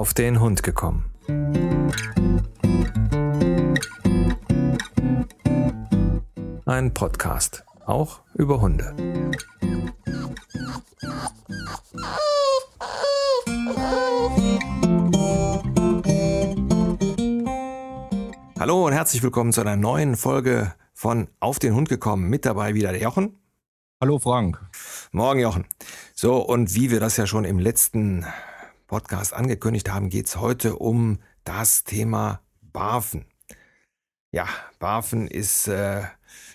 [0.00, 1.04] auf den Hund gekommen.
[6.64, 8.94] Ein Podcast, auch über Hunde.
[18.58, 22.30] Hallo und herzlich willkommen zu einer neuen Folge von Auf den Hund gekommen.
[22.30, 23.38] Mit dabei wieder der Jochen.
[24.00, 24.66] Hallo Frank.
[25.12, 25.66] Morgen Jochen.
[26.14, 28.24] So, und wie wir das ja schon im letzten
[28.90, 33.24] Podcast angekündigt haben, geht es heute um das Thema Barfen.
[34.32, 34.46] Ja,
[34.80, 36.02] Barfen ist äh,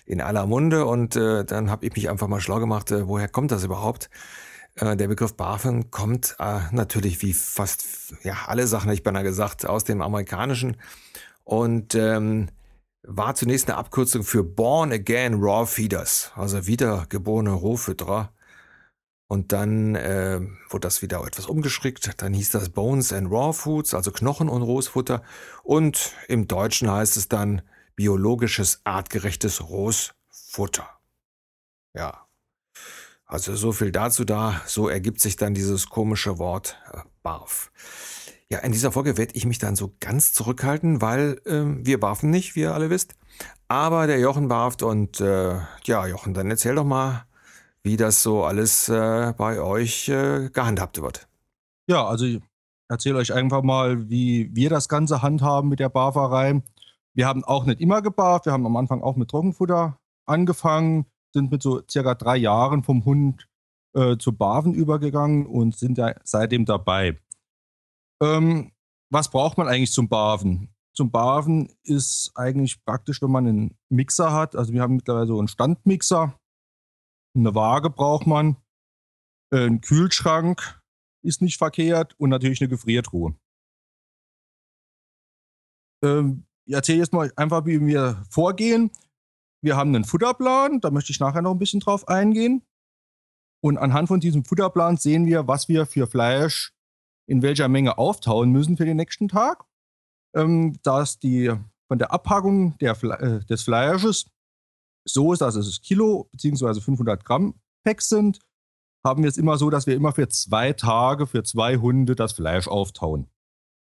[0.04, 3.28] in aller Munde und äh, dann habe ich mich einfach mal schlau gemacht, äh, woher
[3.28, 4.10] kommt das überhaupt?
[4.74, 9.64] Äh, der Begriff Barfen kommt äh, natürlich wie fast ja alle Sachen, ich beinahe gesagt,
[9.64, 10.76] aus dem Amerikanischen
[11.44, 12.50] und ähm,
[13.02, 18.35] war zunächst eine Abkürzung für Born Again Raw Feeders, also wiedergeborene Rohfütterer.
[19.28, 20.40] Und dann äh,
[20.70, 22.22] wurde das wieder etwas umgeschickt.
[22.22, 25.22] Dann hieß das Bones and Raw Foods, also Knochen und rohes Futter.
[25.64, 27.62] Und im Deutschen heißt es dann
[27.96, 30.88] biologisches, artgerechtes rohes Futter.
[31.94, 32.26] Ja.
[33.24, 34.62] Also so viel dazu da.
[34.66, 37.72] So ergibt sich dann dieses komische Wort äh, Barf.
[38.48, 42.30] Ja, in dieser Folge werde ich mich dann so ganz zurückhalten, weil äh, wir barfen
[42.30, 43.16] nicht, wie ihr alle wisst.
[43.66, 47.26] Aber der Jochen barft und äh, ja, Jochen, dann erzähl doch mal,
[47.86, 51.28] wie das so alles äh, bei euch äh, gehandhabt wird.
[51.86, 52.40] Ja, also ich
[52.88, 56.62] erzähle euch einfach mal, wie wir das Ganze handhaben mit der Barferei.
[57.14, 61.52] Wir haben auch nicht immer gebarft, wir haben am Anfang auch mit Trockenfutter angefangen, sind
[61.52, 63.46] mit so circa drei Jahren vom Hund
[63.94, 67.20] äh, zu Barfen übergegangen und sind da seitdem dabei.
[68.20, 68.72] Ähm,
[69.10, 70.74] was braucht man eigentlich zum Barven?
[70.92, 74.56] Zum Barven ist eigentlich praktisch, wenn man einen Mixer hat.
[74.56, 76.34] Also wir haben mittlerweile so einen Standmixer.
[77.36, 78.56] Eine Waage braucht man.
[79.52, 80.80] Ein Kühlschrank
[81.22, 83.36] ist nicht verkehrt und natürlich eine Gefriertruhe.
[86.02, 88.90] Ähm, ich erzähle jetzt mal einfach, wie wir vorgehen.
[89.62, 92.62] Wir haben einen Futterplan, da möchte ich nachher noch ein bisschen drauf eingehen.
[93.62, 96.72] Und anhand von diesem Futterplan sehen wir, was wir für Fleisch
[97.28, 99.64] in welcher Menge auftauen müssen für den nächsten Tag.
[100.34, 101.52] Ähm, dass die
[101.88, 104.26] von der Abpackung der, äh, des Fleisches
[105.06, 106.80] so ist, dass es Kilo bzw.
[106.80, 108.40] 500 Gramm Packs sind,
[109.04, 112.32] haben wir es immer so, dass wir immer für zwei Tage für zwei Hunde das
[112.32, 113.30] Fleisch auftauen.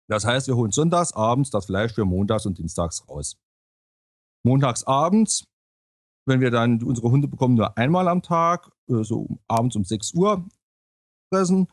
[0.08, 3.38] Das heißt, wir holen sonntags abends das Fleisch für montags und dienstags raus.
[4.44, 5.46] Montags abends,
[6.28, 10.14] wenn wir dann unsere Hunde bekommen nur einmal am Tag, äh, so abends um 6
[10.14, 10.48] Uhr
[11.32, 11.68] fressen,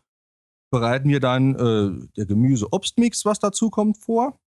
[0.71, 4.39] bereiten wir dann äh, der Gemüse-Obstmix, was dazu kommt, vor.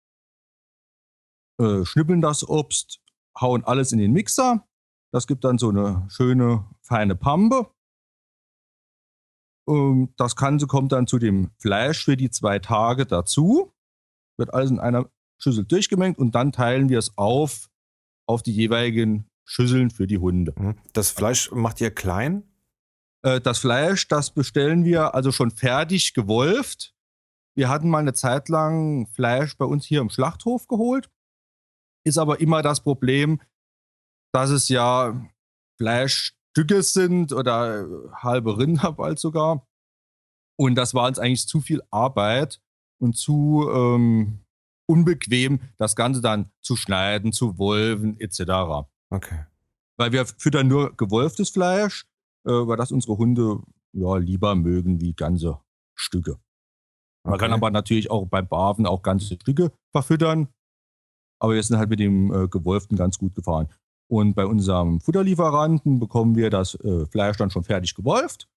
[1.59, 3.01] Äh, schnippeln das Obst,
[3.39, 4.67] hauen alles in den Mixer.
[5.11, 7.71] Das gibt dann so eine schöne, feine Pampe.
[9.67, 13.73] Ähm, das Ganze kommt dann zu dem Fleisch für die zwei Tage dazu.
[14.37, 17.69] Wird alles in einer Schüssel durchgemengt und dann teilen wir es auf
[18.27, 20.53] auf die jeweiligen Schüsseln für die Hunde.
[20.55, 20.77] Mhm.
[20.93, 22.43] Das Fleisch macht ihr klein?
[23.23, 26.93] Äh, das Fleisch, das bestellen wir also schon fertig gewolft.
[27.55, 31.09] Wir hatten mal eine Zeit lang Fleisch bei uns hier im Schlachthof geholt.
[32.05, 33.41] Ist aber immer das Problem,
[34.31, 35.19] dass es ja
[35.78, 39.67] Fleischstücke sind oder halbe Rinder bald sogar.
[40.57, 42.62] Und das war uns eigentlich zu viel Arbeit
[43.01, 44.39] und zu ähm,
[44.88, 48.88] unbequem, das Ganze dann zu schneiden, zu wolfen etc.
[49.09, 49.45] Okay.
[49.97, 52.06] Weil wir füttern nur gewolftes Fleisch
[52.45, 53.62] äh, weil das unsere Hunde
[53.94, 55.59] ja lieber mögen wie ganze
[55.95, 56.39] Stücke.
[57.23, 57.45] Man okay.
[57.45, 60.47] kann aber natürlich auch beim Barven auch ganze Stücke verfüttern.
[61.41, 63.69] Aber wir sind halt mit dem äh, Gewolften ganz gut gefahren.
[64.09, 68.49] Und bei unserem Futterlieferanten bekommen wir das äh, Fleisch dann schon fertig gewolft.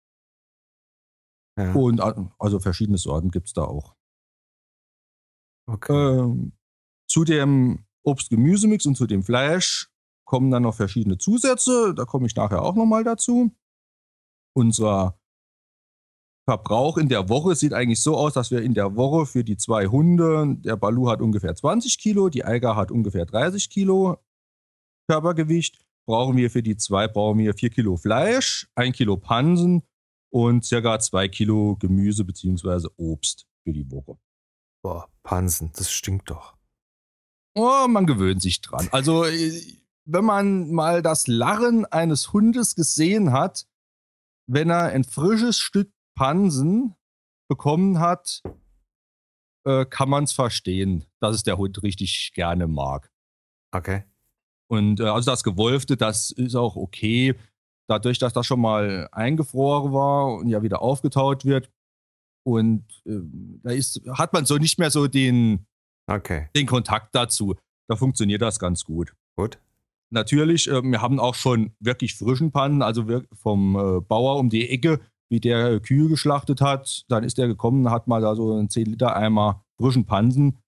[1.58, 1.74] Ja.
[1.74, 2.00] Und
[2.38, 3.94] also verschiedene Sorten gibt es da auch.
[5.66, 6.20] Okay.
[6.20, 6.52] Ähm,
[7.06, 9.90] zu dem Obst-Gemüsemix und zu dem Fleisch
[10.24, 11.94] kommen dann noch verschiedene Zusätze.
[11.94, 13.54] Da komme ich nachher auch nochmal dazu
[14.54, 15.18] unser
[16.44, 19.56] Verbrauch in der Woche sieht eigentlich so aus, dass wir in der Woche für die
[19.56, 24.18] zwei Hunde, der Balu hat ungefähr 20 Kilo, die Eiger hat ungefähr 30 Kilo
[25.08, 29.82] Körpergewicht, brauchen wir für die zwei, brauchen wir 4 Kilo Fleisch, 1 Kilo Pansen
[30.30, 32.88] und circa 2 Kilo Gemüse bzw.
[32.96, 34.18] Obst für die Woche.
[34.82, 36.56] Boah, Pansen, das stinkt doch.
[37.54, 38.88] Oh, man gewöhnt sich dran.
[38.92, 43.66] Also, wenn man mal das Larren eines Hundes gesehen hat,
[44.48, 46.96] wenn er ein frisches Stück Pansen
[47.48, 48.42] bekommen hat,
[49.66, 53.12] äh, kann man es verstehen, dass es der Hund richtig gerne mag.
[53.72, 54.04] Okay.
[54.72, 57.34] Und äh, also das Gewolfte, das ist auch okay.
[57.88, 61.70] Dadurch, dass das schon mal eingefroren war und ja wieder aufgetaut wird,
[62.44, 63.20] Und äh,
[63.62, 65.66] da ist, hat man so nicht mehr so den,
[66.08, 66.48] Okay.
[66.56, 67.54] den Kontakt dazu.
[67.86, 69.14] Da funktioniert das ganz gut.
[69.36, 69.58] Gut.
[70.10, 73.04] Natürlich, äh, wir haben auch schon wirklich frischen Pannen, also
[73.34, 77.04] vom äh, Bauer um die Ecke, wie der Kühe geschlachtet hat.
[77.08, 80.62] Dann ist der gekommen, hat mal da so einen 10-Liter-Eimer frischen Pansen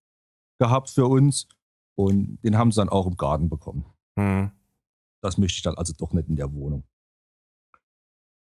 [0.60, 1.48] gehabt für uns.
[1.96, 3.86] Und den haben sie dann auch im Garten bekommen.
[4.18, 4.50] Hm.
[5.22, 6.84] Das möchte ich dann also doch nicht in der Wohnung.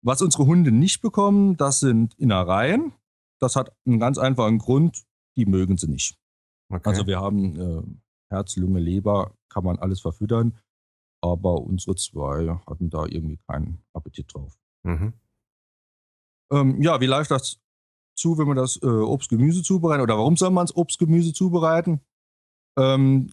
[0.02, 2.92] Was unsere Hunde nicht bekommen, das sind Innereien.
[3.40, 5.04] Das hat einen ganz einfachen Grund,
[5.36, 6.18] die mögen sie nicht.
[6.68, 6.88] Okay.
[6.88, 7.82] Also wir haben äh,
[8.30, 10.58] Herz, Lunge, Leber, kann man alles verfüttern.
[11.22, 14.56] Aber unsere zwei hatten da irgendwie keinen Appetit drauf.
[14.84, 15.12] mhm.
[16.52, 17.58] Ähm, ja, wie läuft das
[18.16, 20.04] zu, wenn man das äh, Obst-Gemüse zubereitet?
[20.04, 22.00] Oder warum soll man das Obst-Gemüse zubereiten?
[22.78, 23.32] Ähm,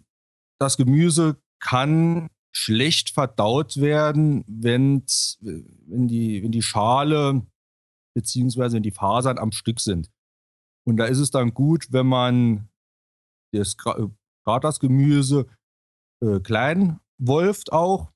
[0.59, 5.05] das Gemüse kann schlecht verdaut werden, wenn,
[5.39, 7.41] die, wenn die Schale
[8.15, 10.11] beziehungsweise wenn die Fasern am Stück sind.
[10.85, 12.69] Und da ist es dann gut, wenn man
[13.53, 14.11] das, gerade
[14.61, 15.47] das Gemüse
[16.21, 18.11] äh, klein wolft auch,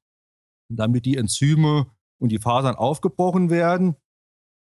[0.70, 1.88] damit die Enzyme
[2.20, 3.96] und die Fasern aufgebrochen werden.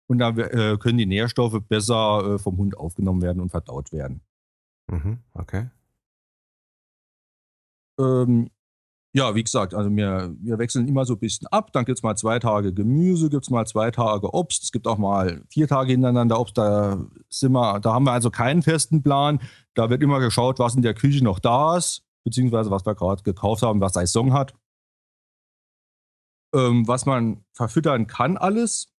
[0.08, 4.22] Und dann äh, können die Nährstoffe besser äh, vom Hund aufgenommen werden und verdaut werden.
[4.88, 5.20] Mhm.
[5.34, 5.70] Okay.
[8.00, 8.50] Ähm,
[9.14, 11.74] ja, wie gesagt, also wir, wir wechseln immer so ein bisschen ab.
[11.74, 14.64] Dann gibt es mal zwei Tage Gemüse, gibt es mal zwei Tage Obst.
[14.64, 16.58] Es gibt auch mal vier Tage hintereinander Obst.
[16.58, 19.42] Da, sind wir, da haben wir also keinen festen Plan.
[19.74, 23.22] Da wird immer geschaut, was in der Küche noch da ist, beziehungsweise was wir gerade
[23.24, 24.54] gekauft haben, was Saison hat.
[26.56, 28.94] Ähm, was man verfüttern kann, alles.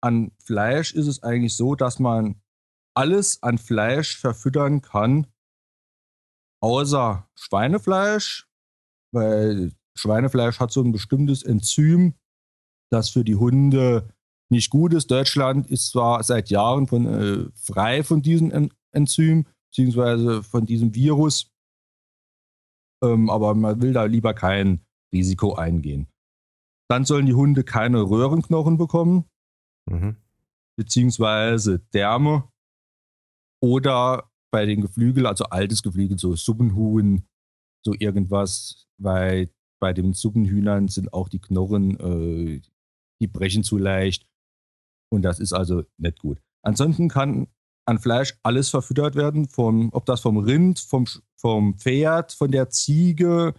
[0.00, 2.40] An Fleisch ist es eigentlich so, dass man
[2.94, 5.26] alles an Fleisch verfüttern kann,
[6.62, 8.49] außer Schweinefleisch,
[9.12, 12.14] weil Schweinefleisch hat so ein bestimmtes Enzym,
[12.90, 14.08] das für die Hunde
[14.50, 15.10] nicht gut ist.
[15.10, 20.94] Deutschland ist zwar seit Jahren von, äh, frei von diesem en Enzym, beziehungsweise von diesem
[20.94, 21.52] Virus,
[23.04, 26.08] ähm, aber man will da lieber kein Risiko eingehen.
[26.88, 29.24] Dann sollen die Hunde keine Röhrenknochen bekommen,
[29.88, 30.16] Mhm.
[30.76, 32.50] beziehungsweise Därme
[33.62, 37.24] oder bei den Geflügel, also altes Geflügel, so Suppenhuhn,
[37.84, 39.50] so irgendwas, weil
[39.80, 42.60] bei den Suppenhühnern sind auch die Knochen, äh,
[43.20, 44.26] die brechen zu leicht
[45.12, 46.40] und das ist also nicht gut.
[46.62, 47.48] Ansonsten kann
[47.86, 51.06] an Fleisch alles verfüttert werden, vom, ob das vom Rind, vom,
[51.36, 53.54] vom Pferd, von der Ziege,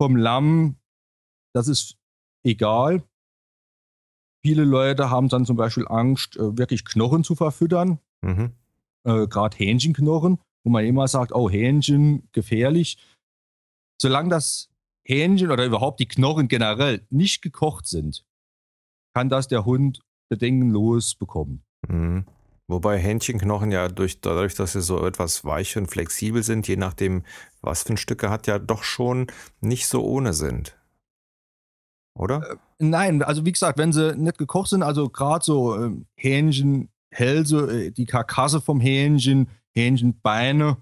[0.00, 0.76] vom Lamm,
[1.54, 1.98] das ist
[2.44, 3.02] egal.
[4.44, 8.52] Viele Leute haben dann zum Beispiel Angst, äh, wirklich Knochen zu verfüttern, Mhm.
[9.04, 10.38] äh, gerade Hähnchenknochen,
[10.68, 12.98] wo man immer sagt, oh, Hähnchen gefährlich.
[13.98, 14.68] Solange das
[15.02, 18.26] Hähnchen oder überhaupt die Knochen generell nicht gekocht sind,
[19.14, 21.64] kann das der Hund bedenkenlos bekommen.
[21.88, 22.26] Mhm.
[22.70, 27.24] Wobei Hähnchenknochen ja durch, dadurch, dass sie so etwas weich und flexibel sind, je nachdem,
[27.62, 29.28] was für ein Stück er hat, ja doch schon
[29.62, 30.78] nicht so ohne sind.
[32.14, 32.58] Oder?
[32.78, 37.86] Nein, also wie gesagt, wenn sie nicht gekocht sind, also gerade so ähm, Hähnchen, Hälse,
[37.86, 40.76] äh, die Karkasse vom Hähnchen, Hähnchenbeine,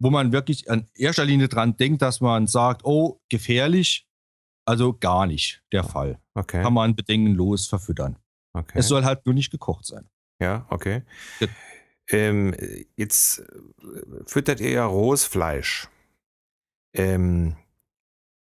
[0.00, 4.06] wo man wirklich an erster Linie dran denkt, dass man sagt, oh, gefährlich,
[4.64, 6.20] also gar nicht der Fall.
[6.34, 6.62] Okay.
[6.62, 8.16] Kann man bedenkenlos verfüttern.
[8.52, 8.78] okay.
[8.78, 10.08] Es soll halt nur nicht gekocht sein.
[10.40, 11.02] Ja, okay.
[11.40, 11.48] Ja.
[12.10, 12.54] Ähm,
[12.96, 15.88] jetzt äh, füttert ihr ja rohes Fleisch.
[16.94, 17.56] Ähm,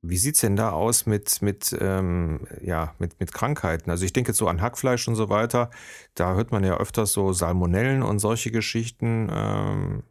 [0.06, 3.90] wie sieht's denn da aus mit, mit, ähm, ja, mit, mit Krankheiten?
[3.90, 5.72] Also ich denke jetzt so an Hackfleisch und so weiter.
[6.14, 9.30] Da hört man ja öfters so Salmonellen und solche Geschichten.
[9.32, 10.04] Ähm,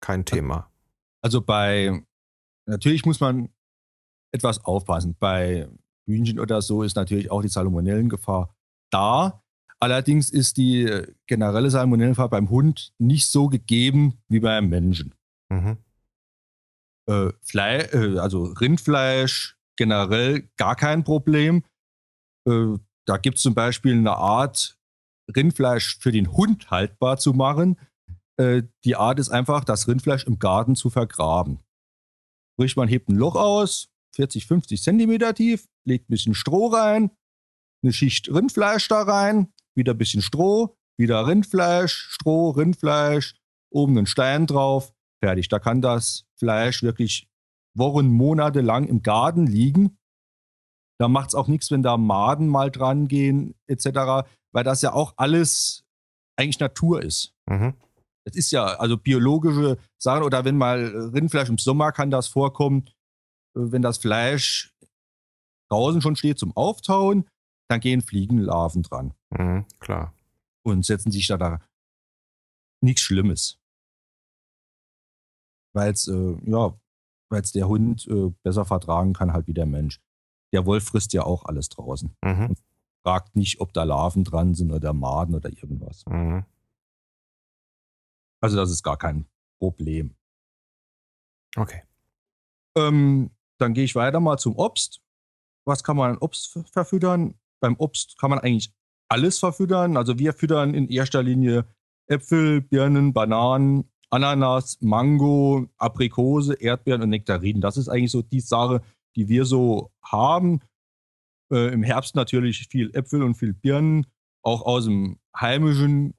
[0.00, 0.70] kein Thema.
[1.20, 2.02] Also bei,
[2.66, 3.50] natürlich muss man
[4.32, 5.14] etwas aufpassen.
[5.18, 5.68] Bei
[6.06, 8.54] Hühnchen oder so ist natürlich auch die Salmonellengefahr
[8.90, 9.42] da.
[9.78, 15.14] Allerdings ist die äh, generelle Salmonellengefahr beim Hund nicht so gegeben wie beim Menschen.
[15.50, 15.76] Mhm.
[17.08, 21.64] Äh, Flei äh, also Rindfleisch generell gar kein Problem.
[22.46, 24.78] Äh, da gibt es zum Beispiel eine Art,
[25.34, 27.78] Rindfleisch für den Hund haltbar zu machen.
[28.38, 31.60] Äh, die Art ist einfach, das Rindfleisch im Garten zu vergraben.
[32.54, 37.10] Sprich, man hebt ein Loch aus, 40, 50 Zentimeter tief, legt ein bisschen Stroh rein,
[37.82, 43.36] eine Schicht Rindfleisch da rein, wieder ein bisschen Stroh, wieder Rindfleisch, Stroh, Rindfleisch,
[43.70, 45.48] oben einen Stein drauf, fertig.
[45.48, 47.28] Da kann das Fleisch wirklich
[47.76, 49.98] Wochen, Monate lang im Garten liegen.
[50.98, 54.92] Da macht es auch nichts, wenn da Maden mal dran gehen, etc., weil das ja
[54.92, 55.84] auch alles
[56.36, 57.34] eigentlich Natur ist.
[57.48, 57.74] Mhm.
[58.24, 62.86] Das ist ja also biologische Sachen oder wenn mal Rindfleisch im Sommer kann das vorkommen,
[63.56, 64.74] äh, wenn das Fleisch
[65.70, 67.28] draußen schon steht zum Auftauen,
[67.68, 69.66] dann gehen Fliegenlarven dran Mhm.
[69.78, 70.14] Klar.
[70.64, 71.60] und setzen sich da, da
[72.82, 73.58] nichts Schlimmes.
[75.78, 76.76] Weil es, äh, ja,
[77.30, 80.00] weil es der Hund äh, besser vertragen kann, halt wie der Mensch.
[80.52, 82.16] Der Wolf frisst ja auch alles draußen.
[82.24, 82.46] Mhm.
[82.48, 82.58] Und
[83.04, 86.04] fragt nicht, ob da Larven dran sind oder Maden oder irgendwas.
[86.06, 86.44] Mhm.
[88.40, 89.26] Also das ist gar kein
[89.60, 90.16] Problem.
[91.56, 91.84] Okay.
[92.76, 95.00] Ähm, dann gehe ich weiter mal zum Obst.
[95.64, 97.38] Was kann man an Obst ver- verfüttern?
[97.60, 98.74] Beim Obst kann man eigentlich
[99.08, 99.96] alles verfüttern.
[99.96, 101.66] Also wir füttern in erster Linie
[102.08, 107.60] Äpfel, Birnen, Bananen, Ananas, Mango, Aprikose, Erdbeeren und Nektarinen.
[107.60, 108.82] Das ist eigentlich so die Sache,
[109.16, 110.60] die wir so haben.
[111.52, 114.06] Äh, Im Herbst natürlich viel Äpfel und viel Birnen,
[114.42, 116.14] auch aus dem heimischen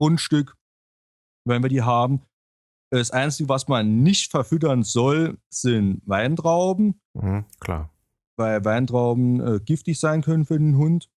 [0.00, 0.56] Grundstück,
[1.46, 2.22] wenn wir die haben.
[2.90, 7.44] Das Einzige, was man nicht verfüttern soll, sind Weintrauben, Mhm.
[7.60, 7.90] Klar.
[8.36, 11.10] weil Weintrauben äh, giftig sein können für den Hund.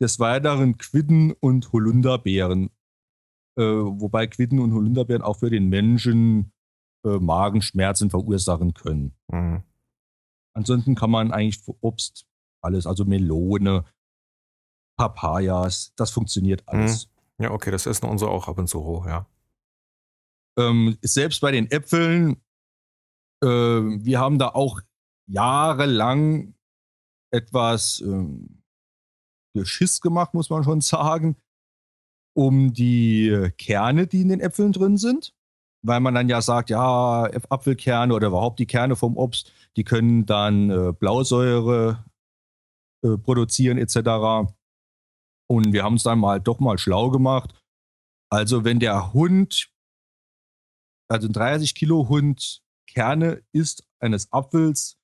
[0.00, 2.68] Des Weiteren Quitten und Holunderbeeren.
[3.58, 6.52] Äh, wobei Quitten und Holunderbeeren auch für den Menschen
[7.04, 9.14] äh, Magenschmerzen verursachen können.
[9.28, 9.62] Mhm.
[10.54, 12.26] Ansonsten kann man eigentlich für Obst
[12.62, 13.84] alles, also Melone,
[14.98, 17.08] Papayas, das funktioniert alles.
[17.38, 19.26] Ja, okay, das essen unsere auch ab und zu roh, ja.
[20.58, 22.42] Ähm, selbst bei den Äpfeln,
[23.42, 24.80] äh, wir haben da auch
[25.26, 26.54] jahrelang
[27.30, 28.62] etwas ähm,
[29.54, 31.36] Geschiss gemacht, muss man schon sagen,
[32.36, 35.34] um die Kerne, die in den Äpfeln drin sind.
[35.82, 40.26] Weil man dann ja sagt, ja, Apfelkerne oder überhaupt die Kerne vom Obst, die können
[40.26, 42.04] dann äh, Blausäure
[43.04, 44.50] äh, produzieren etc.
[45.48, 47.54] Und wir haben es dann mal doch mal schlau gemacht.
[48.30, 49.70] Also wenn der Hund
[51.08, 54.98] also ein 30 Kilo Hund Kerne isst eines Apfels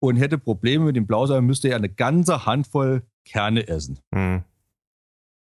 [0.00, 4.44] und hätte Probleme mit dem Blausäure, müsste er eine ganze Handvoll Kerne essen, Mhm.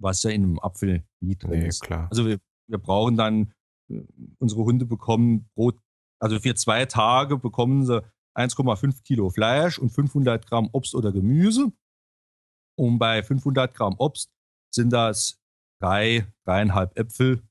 [0.01, 1.83] Was ja in einem Apfel nie drin Nee, ist.
[1.83, 2.09] klar.
[2.11, 3.53] Also wir, wir brauchen dann,
[3.91, 4.03] äh,
[4.39, 5.73] unsere Hunde bekommen pro,
[6.21, 8.03] also für zwei Tage bekommen sie
[8.37, 11.73] 1,5 Kilo Fleisch und 500 Gramm Obst oder Gemüse.
[12.79, 14.31] Und bei 500 Gramm Obst
[14.75, 15.41] sind das
[15.81, 17.43] drei, dreieinhalb Äpfel.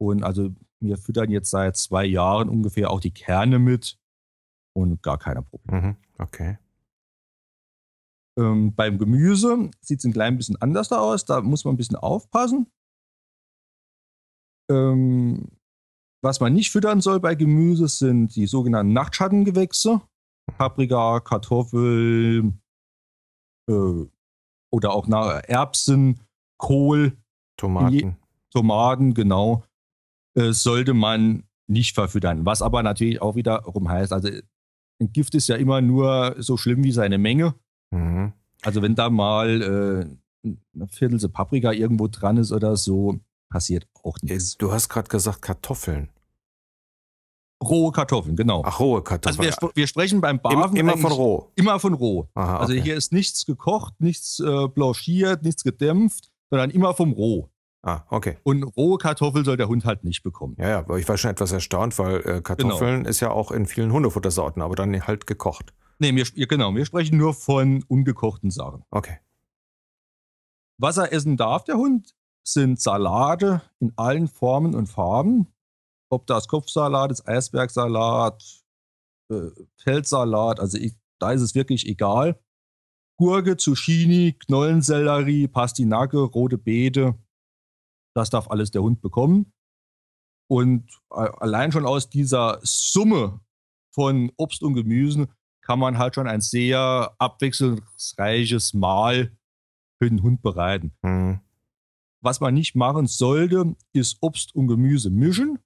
[0.00, 3.98] Und also wir füttern jetzt seit zwei Jahren ungefähr auch die Kerne mit
[4.74, 5.80] und gar keine Probleme.
[5.80, 5.96] Mhm.
[6.18, 6.58] Okay.
[8.38, 11.24] Ähm, beim Gemüse sieht es ein klein bisschen anders da aus.
[11.24, 12.70] Da muss man ein bisschen aufpassen.
[14.70, 15.48] Ähm,
[16.22, 20.02] was man nicht füttern soll bei Gemüse sind die sogenannten Nachtschattengewächse.
[20.58, 22.52] Paprika, Kartoffel
[23.68, 24.06] äh,
[24.70, 26.20] oder auch Erbsen,
[26.58, 27.16] Kohl,
[27.56, 28.16] Tomaten.
[28.52, 29.64] Tomaten, genau,
[30.36, 32.46] äh, sollte man nicht verfüttern.
[32.46, 34.28] Was aber natürlich auch wiederum heißt, also
[35.00, 37.54] ein Gift ist ja immer nur so schlimm wie seine Menge.
[37.90, 38.32] Mhm.
[38.62, 39.62] Also wenn da mal
[40.44, 44.56] äh, eine Viertel Paprika irgendwo dran ist oder so, passiert auch Äh, nichts.
[44.56, 46.08] Du hast gerade gesagt Kartoffeln.
[47.62, 48.62] Rohe Kartoffeln, genau.
[48.66, 49.44] Ach, rohe also Kartoffeln.
[49.44, 51.52] wir, sp- wir sprechen beim Barfen immer von roh.
[51.54, 52.28] Immer von roh.
[52.34, 52.82] Aha, Also okay.
[52.82, 57.48] hier ist nichts gekocht, nichts äh, blanchiert, nichts gedämpft, sondern immer vom Roh.
[57.82, 58.36] Ah, okay.
[58.42, 60.56] Und rohe Kartoffel soll der Hund halt nicht bekommen.
[60.58, 63.64] Ja, ja, aber ich war schon etwas erstaunt, weil äh, Kartoffeln ist ja auch in
[63.66, 65.72] vielen Hundefuttersorten, aber dann halt gekocht.
[65.98, 68.84] Nee, wir, genau, wir sprechen nur von ungekochten Sachen.
[68.90, 69.18] Okay.
[70.78, 72.14] Was er essen darf, der Hund,
[72.46, 75.48] sind Salate in allen Formen und Farben.
[76.10, 78.42] Ob das Kopfsalat ist, Eisbergsalat,
[79.30, 82.38] äh, Feldsalat, also ich, da ist es wirklich egal.
[83.18, 87.18] Gurke, Zucchini, Knollensellerie, Pastinake, rote Beete,
[88.14, 89.52] das darf alles der Hund bekommen.
[90.48, 93.40] Und äh, allein schon aus dieser Summe
[93.92, 95.28] von Obst und Gemüsen
[95.66, 99.36] kann man halt schon ein sehr abwechslungsreiches Mahl
[99.98, 100.92] für den Hund bereiten.
[101.02, 101.40] Mhm.
[102.22, 105.58] Was man nicht machen sollte, ist Obst und Gemüse mischen,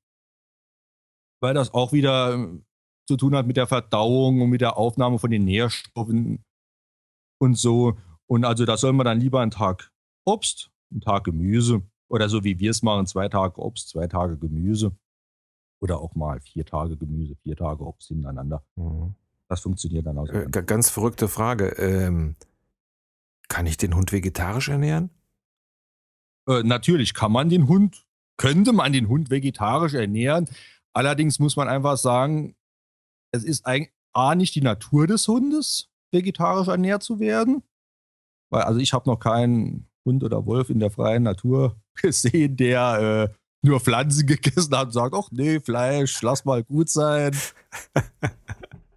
[1.43, 2.61] weil das auch wieder äh,
[3.07, 6.45] zu tun hat mit der Verdauung und mit der Aufnahme von den Nährstoffen
[7.39, 7.99] und so.
[8.27, 9.93] Und also da soll man dann lieber einen Tag
[10.25, 14.39] Obst, einen Tag Gemüse oder so wie wir es machen, zwei Tage Obst, zwei Tage
[14.39, 14.97] Gemüse
[15.83, 18.65] oder auch mal vier Tage Gemüse, vier Tage Obst hintereinander.
[18.77, 19.15] Mhm.
[19.51, 20.29] Das funktioniert dann auch.
[20.29, 21.71] Äh, ga- ganz verrückte Frage.
[21.71, 22.37] Ähm,
[23.49, 25.11] kann ich den Hund vegetarisch ernähren?
[26.49, 30.49] Äh, natürlich kann man den Hund, könnte man den Hund vegetarisch ernähren.
[30.95, 32.55] Allerdings muss man einfach sagen,
[33.33, 37.65] es ist eigentlich A, nicht die Natur des Hundes, vegetarisch ernährt zu werden.
[38.53, 43.31] Weil, also ich habe noch keinen Hund oder Wolf in der freien Natur gesehen, der
[43.33, 43.35] äh,
[43.67, 47.37] nur Pflanzen gegessen hat und sagt, ach nee, Fleisch, lass mal gut sein.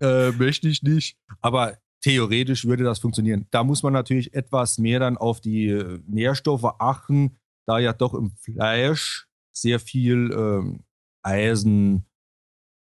[0.03, 1.17] äh, möchte ich nicht.
[1.41, 3.48] Aber theoretisch würde das funktionieren.
[3.51, 8.13] Da muss man natürlich etwas mehr dann auf die äh, Nährstoffe achten, da ja doch
[8.13, 10.83] im Fleisch sehr viel ähm,
[11.24, 12.05] Eisen,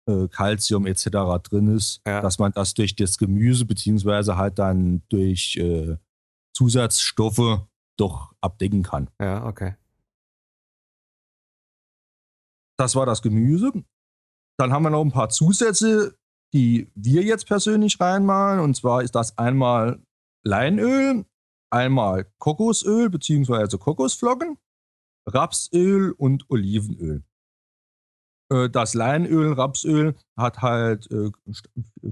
[0.08, 1.06] äh, Calcium etc.
[1.44, 2.20] drin ist, ja.
[2.20, 5.96] dass man das durch das Gemüse beziehungsweise halt dann durch äh,
[6.56, 9.08] Zusatzstoffe doch abdecken kann.
[9.20, 9.76] Ja, okay.
[12.78, 13.72] Das war das Gemüse.
[14.58, 16.18] Dann haben wir noch ein paar Zusätze,
[16.52, 18.60] die wir jetzt persönlich reinmalen.
[18.60, 20.02] Und zwar ist das einmal
[20.44, 21.24] Leinöl,
[21.70, 23.78] einmal Kokosöl bzw.
[23.78, 24.58] Kokosflocken,
[25.26, 27.24] Rapsöl und Olivenöl.
[28.52, 31.30] Äh, das Leinöl, Rapsöl hat halt äh,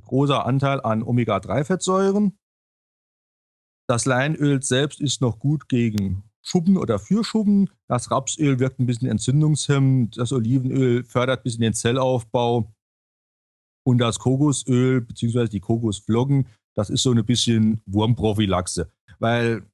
[0.04, 2.38] großer Anteil an Omega-3-Fettsäuren.
[3.88, 7.70] Das Leinöl selbst ist noch gut gegen Schuppen oder für Schuppen.
[7.88, 10.16] Das Rapsöl wirkt ein bisschen entzündungshemmend.
[10.16, 12.72] Das Olivenöl fördert ein bisschen den Zellaufbau.
[13.90, 15.48] Und das Kokosöl bzw.
[15.48, 18.88] die Kokosflocken, das ist so ein bisschen Wurmprophylaxe.
[19.18, 19.66] Weil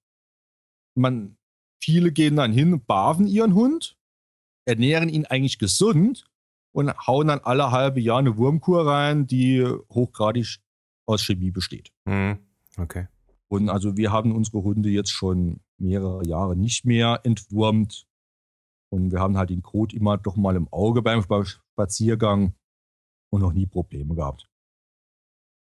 [0.95, 1.37] man,
[1.83, 3.99] viele gehen dann hin, barven ihren Hund,
[4.65, 6.25] ernähren ihn eigentlich gesund
[6.73, 10.61] und hauen dann alle halbe Jahr eine Wurmkur rein, die hochgradig
[11.05, 11.93] aus Chemie besteht.
[12.07, 12.39] Mhm.
[12.79, 13.09] Okay.
[13.49, 18.07] Und also wir haben unsere Hunde jetzt schon mehrere Jahre nicht mehr entwurmt.
[18.89, 22.55] Und wir haben halt den Kot immer doch mal im Auge beim Spaziergang
[23.33, 24.49] und noch nie Probleme gehabt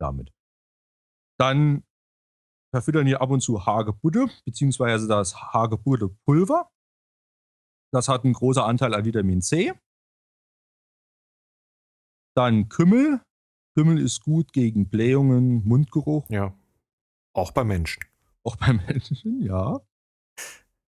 [0.03, 0.33] damit.
[1.39, 1.85] Dann
[2.75, 6.71] verfüttern wir ab und zu Hagebutte, beziehungsweise das Hagebutte-Pulver.
[7.93, 9.73] Das hat einen großen Anteil an Vitamin C.
[12.35, 13.21] Dann Kümmel.
[13.75, 16.29] Kümmel ist gut gegen Blähungen, Mundgeruch.
[16.29, 16.57] Ja.
[17.35, 18.03] Auch bei Menschen.
[18.45, 19.81] Auch bei Menschen, ja.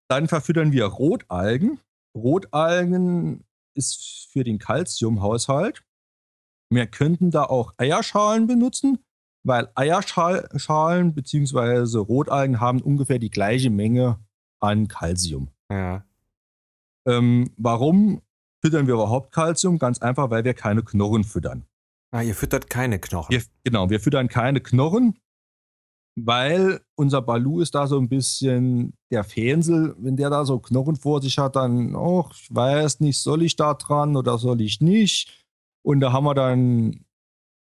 [0.08, 1.80] Dann verfüttern wir Rotalgen.
[2.14, 3.44] Rotalgen
[3.74, 5.84] ist für den Kalziumhaushalt.
[6.74, 8.98] Wir könnten da auch Eierschalen benutzen,
[9.44, 11.98] weil Eierschalen bzw.
[11.98, 14.18] Rotalgen haben ungefähr die gleiche Menge
[14.60, 15.48] an Kalzium.
[15.70, 16.04] Ja.
[17.06, 18.22] Ähm, warum
[18.64, 19.78] füttern wir überhaupt Kalzium?
[19.78, 21.64] Ganz einfach, weil wir keine Knochen füttern.
[22.12, 23.32] Ah, ihr füttert keine Knochen.
[23.32, 25.18] Wir, genau, wir füttern keine Knochen
[26.16, 30.96] weil unser Balu ist da so ein bisschen der Fänsel, wenn der da so Knochen
[30.96, 34.80] vor sich hat, dann, oh, ich weiß nicht, soll ich da dran oder soll ich
[34.80, 35.43] nicht?
[35.84, 37.04] Und da haben wir dann,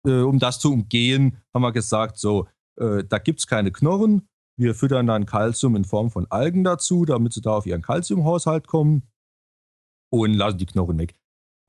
[0.05, 2.47] äh, um das zu umgehen, haben wir gesagt, so,
[2.79, 4.27] äh, da gibt es keine Knochen.
[4.57, 8.67] Wir füttern dann Kalzium in Form von Algen dazu, damit sie da auf ihren Kalziumhaushalt
[8.67, 9.07] kommen
[10.11, 11.15] und lassen die Knochen weg.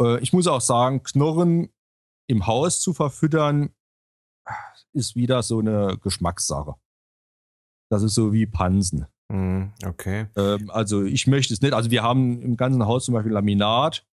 [0.01, 1.71] Äh, ich muss auch sagen, Knochen
[2.29, 3.71] im Haus zu verfüttern,
[4.93, 6.75] ist wieder so eine Geschmackssache.
[7.91, 9.07] Das ist so wie Pansen.
[9.29, 10.27] Mm, okay.
[10.37, 11.73] Ähm, also ich möchte es nicht.
[11.73, 14.07] Also wir haben im ganzen Haus zum Beispiel Laminat.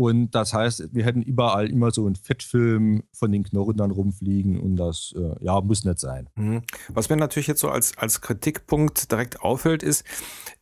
[0.00, 4.58] Und das heißt, wir hätten überall immer so einen Fettfilm von den Knochen dann rumfliegen
[4.58, 6.30] und das, äh, ja, muss nicht sein.
[6.36, 6.62] Mhm.
[6.88, 10.06] Was mir natürlich jetzt so als, als Kritikpunkt direkt auffällt, ist,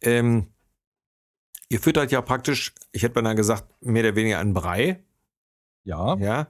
[0.01, 0.49] ähm,
[1.69, 5.05] ihr füttert ja praktisch, ich hätte beinahe gesagt, mehr oder weniger einen Brei.
[5.85, 6.17] Ja.
[6.17, 6.49] Ja.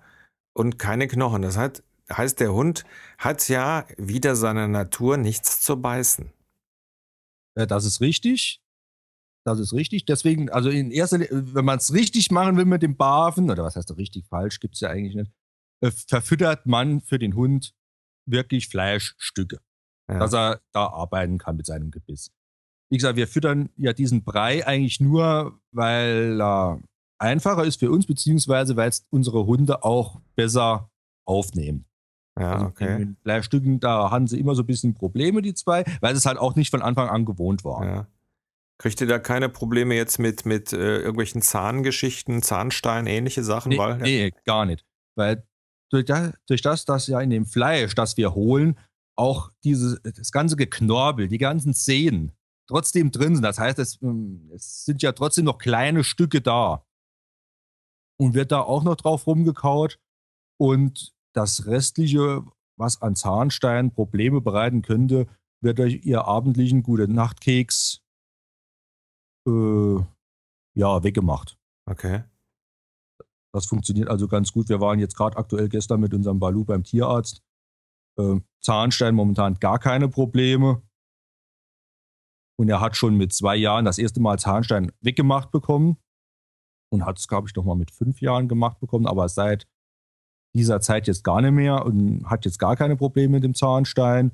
[0.55, 1.43] Und keine Knochen.
[1.43, 2.85] Das heißt, heißt, der Hund
[3.19, 6.33] hat ja wieder seiner Natur nichts zu beißen.
[7.55, 8.63] Äh, das ist richtig.
[9.45, 10.05] Das ist richtig.
[10.05, 13.65] Deswegen, also in erster Linie, wenn man es richtig machen will mit dem Barfen, oder
[13.65, 15.33] was heißt richtig falsch, gibt es ja eigentlich nicht,
[15.81, 17.75] äh, verfüttert man für den Hund
[18.27, 19.59] wirklich Fleischstücke,
[20.11, 20.19] ja.
[20.19, 22.31] dass er da arbeiten kann mit seinem Gebiss.
[22.91, 26.81] Wie gesagt, wir füttern ja diesen Brei eigentlich nur, weil er
[27.19, 30.91] einfacher ist für uns, beziehungsweise weil es unsere Hunde auch besser
[31.27, 31.85] aufnehmen.
[32.39, 33.03] Ja, also okay.
[33.03, 36.39] In Fleischstücken, da hatten sie immer so ein bisschen Probleme, die zwei, weil es halt
[36.39, 37.85] auch nicht von Anfang an gewohnt war.
[37.85, 38.07] Ja.
[38.79, 43.71] Kriegt ihr da keine Probleme jetzt mit, mit äh, irgendwelchen Zahngeschichten, Zahnstein, ähnliche Sachen?
[43.71, 44.85] Nee, weil, nee gar nicht.
[45.17, 45.45] Weil
[45.91, 48.79] durch das, durch das, dass ja in dem Fleisch, das wir holen,
[49.17, 52.33] auch dieses, das ganze Geknorbel, die ganzen Zehen
[52.69, 53.43] trotzdem drin sind.
[53.43, 56.85] Das heißt, es, ähm, es sind ja trotzdem noch kleine Stücke da.
[58.21, 59.99] Und wird da auch noch drauf rumgekaut.
[60.61, 62.45] Und das Restliche,
[62.77, 65.27] was an Zahnstein Probleme bereiten könnte,
[65.61, 68.03] wird durch ihr abendlichen gute Nachtkeks
[69.49, 70.05] äh,
[70.79, 71.59] ja, weggemacht.
[71.87, 72.25] Okay.
[73.53, 74.69] Das funktioniert also ganz gut.
[74.69, 77.43] Wir waren jetzt gerade aktuell gestern mit unserem Balu beim Tierarzt.
[78.19, 80.83] Äh, Zahnstein momentan gar keine Probleme.
[82.61, 85.97] Und er hat schon mit zwei Jahren das erste Mal Zahnstein weggemacht bekommen.
[86.91, 89.07] Und hat es, glaube ich, noch mal mit fünf Jahren gemacht bekommen.
[89.07, 89.67] Aber seit
[90.55, 94.33] dieser Zeit jetzt gar nicht mehr und hat jetzt gar keine Probleme mit dem Zahnstein.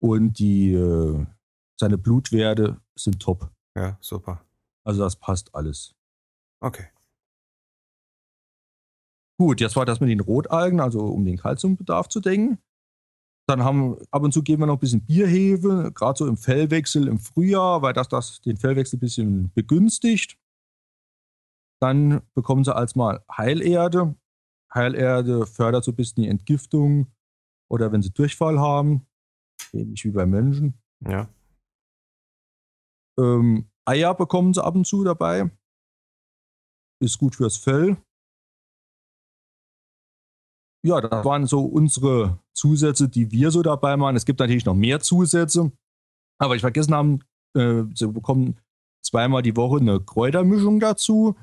[0.00, 1.26] Und die, äh,
[1.78, 3.50] seine Blutwerte sind top.
[3.76, 4.44] Ja, super.
[4.84, 5.94] Also das passt alles.
[6.60, 6.86] Okay.
[9.38, 12.58] Gut, jetzt war das mit den Rotalgen, also um den Kalziumbedarf zu denken.
[13.46, 17.06] Dann haben ab und zu geben wir noch ein bisschen Bierhefe, gerade so im Fellwechsel
[17.06, 20.38] im Frühjahr, weil das, das den Fellwechsel ein bisschen begünstigt.
[21.80, 24.16] Dann bekommen sie als mal Heilerde.
[24.72, 27.08] Heilerde fördert so ein bisschen die Entgiftung
[27.68, 29.06] oder wenn sie Durchfall haben,
[29.72, 30.74] ähnlich wie bei Menschen.
[31.00, 31.28] Ja.
[33.18, 35.50] Ähm, Eier bekommen sie ab und zu dabei.
[37.00, 37.96] Ist gut fürs Fell.
[40.84, 44.16] Ja, das waren so unsere Zusätze, die wir so dabei machen.
[44.16, 45.72] Es gibt natürlich noch mehr Zusätze,
[46.38, 47.20] aber ich vergessen haben,
[47.54, 48.60] äh, sie bekommen
[49.02, 51.36] zweimal die Woche eine Kräutermischung dazu.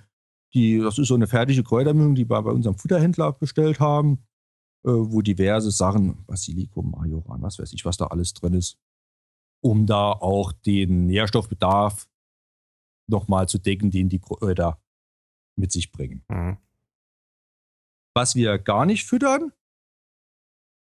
[0.53, 4.23] Die, das ist so eine fertige Kräutermischung, die wir bei unserem Futterhändler bestellt haben,
[4.85, 8.77] äh, wo diverse Sachen, Basilikum, Majoran, was weiß ich, was da alles drin ist,
[9.63, 12.07] um da auch den Nährstoffbedarf
[13.07, 14.81] nochmal zu decken, den die Kräuter
[15.55, 16.23] mit sich bringen.
[16.27, 16.57] Mhm.
[18.15, 19.51] Was wir gar nicht füttern,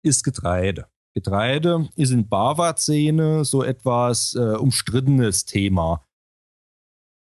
[0.03, 0.87] ist Getreide.
[1.15, 6.05] Getreide ist in Bava-Szene so etwas äh, umstrittenes Thema.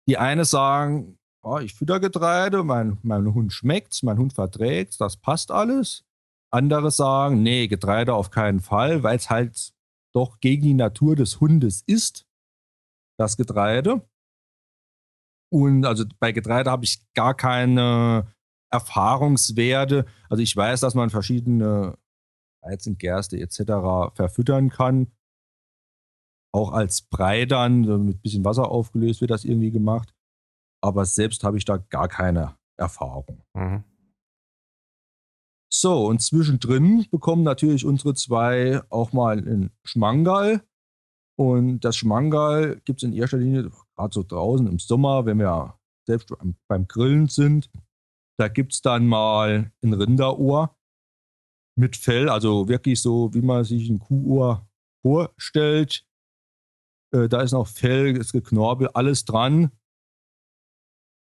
[0.09, 5.17] Die eine sagen, oh, ich fütter Getreide, mein, mein Hund schmeckt's, mein Hund verträgt das
[5.17, 6.05] passt alles.
[6.51, 9.76] Andere sagen, nee, Getreide auf keinen Fall, weil es halt
[10.17, 12.27] doch gegen die Natur des Hundes ist,
[13.19, 14.09] das Getreide.
[15.53, 18.35] Und also bei Getreide habe ich gar keine
[18.73, 20.07] Erfahrungswerte.
[20.29, 21.99] Also ich weiß, dass man verschiedene
[22.63, 24.15] Weizen, Gerste etc.
[24.15, 25.13] verfüttern kann.
[26.53, 30.15] Auch als Brei dann, mit ein bisschen Wasser aufgelöst wird das irgendwie gemacht.
[30.83, 33.43] Aber selbst habe ich da gar keine Erfahrung.
[33.55, 33.85] Mhm.
[35.73, 40.63] So, und zwischendrin bekommen natürlich unsere zwei auch mal ein Schmangal.
[41.39, 45.79] Und das Schmangal gibt es in erster Linie, gerade so draußen im Sommer, wenn wir
[46.07, 46.33] selbst
[46.69, 47.69] beim Grillen sind,
[48.39, 50.77] da gibt es dann mal ein Rinderohr
[51.79, 54.69] mit Fell, also wirklich so, wie man sich ein Kuhohr
[55.03, 56.07] vorstellt.
[57.15, 59.73] Äh, da ist noch Fell, ist Geknorbel, alles dran.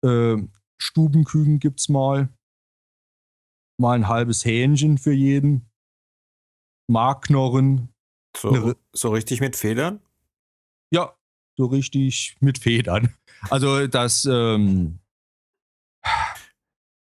[0.03, 0.37] Äh,
[0.77, 2.29] Stubenküken gibt es mal.
[3.77, 5.69] Mal ein halbes Hähnchen für jeden.
[6.87, 7.89] Markknorren.
[8.37, 10.01] So, so richtig mit Federn?
[10.91, 11.15] Ja,
[11.57, 13.13] so richtig mit Federn.
[13.49, 14.99] Also das ähm,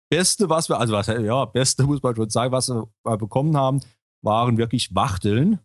[0.09, 3.81] Beste, was wir, also was, ja, Beste muss man schon sagen, was wir bekommen haben,
[4.21, 5.59] waren wirklich Wachteln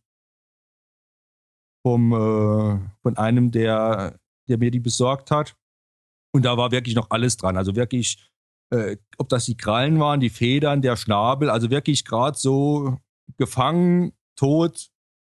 [1.87, 4.19] vom, äh, von einem, der,
[4.49, 5.57] der mir die besorgt hat.
[6.35, 7.57] Und da war wirklich noch alles dran.
[7.57, 8.28] Also wirklich,
[8.71, 12.99] äh, ob das die Krallen waren, die Federn, der Schnabel, also wirklich gerade so
[13.37, 14.89] gefangen, tot,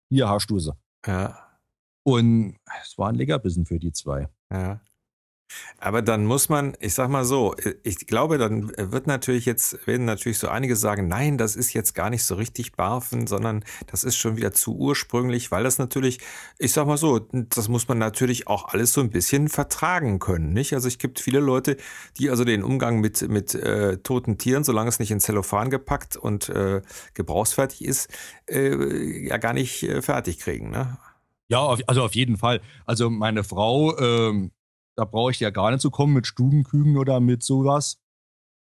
[0.10, 0.73] hier sie.
[1.06, 1.38] Ja.
[2.04, 4.28] Und es war ein Leckerbissen für die zwei.
[4.52, 4.82] Ja.
[5.77, 10.05] Aber dann muss man, ich sag mal so, ich glaube, dann wird natürlich jetzt, werden
[10.05, 14.03] natürlich so einige sagen, nein, das ist jetzt gar nicht so richtig Barfen, sondern das
[14.03, 16.19] ist schon wieder zu ursprünglich, weil das natürlich,
[16.57, 20.53] ich sag mal so, das muss man natürlich auch alles so ein bisschen vertragen können,
[20.53, 20.73] nicht?
[20.73, 21.77] Also es gibt viele Leute,
[22.17, 26.17] die also den Umgang mit, mit äh, toten Tieren, solange es nicht in Zellophan gepackt
[26.17, 26.81] und äh,
[27.13, 28.09] gebrauchsfertig ist,
[28.47, 30.97] äh, ja gar nicht äh, fertig kriegen, ne?
[31.51, 32.62] Ja, also auf jeden Fall.
[32.85, 34.51] Also meine Frau, ähm,
[34.99, 38.01] da brauche ich ja gar nicht zu kommen mit Stubenküken oder mit sowas.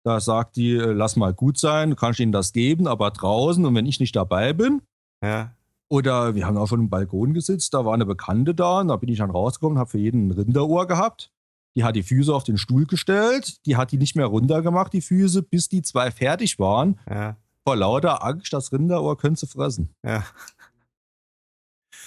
[0.05, 3.64] Da sagt die, äh, lass mal gut sein, du kannst ihnen das geben, aber draußen
[3.66, 4.83] und wenn ich nicht dabei bin.
[5.20, 5.57] Ja.
[5.90, 8.96] Oder wir haben auch schon im Balkon gesitzt, da war eine Bekannte da und da
[8.96, 11.33] bin ich dann rausgekommen, habe für jeden ein Rinderohr gehabt.
[11.77, 15.01] Die hat die Füße auf den Stuhl gestellt, die hat die nicht mehr runtergemacht, die
[15.01, 17.01] Füße, bis die zwei fertig waren.
[17.11, 17.37] Ja.
[17.66, 19.90] Vor lauter Angst, das Rinderohr könnte sie fressen.
[20.05, 20.24] Ja.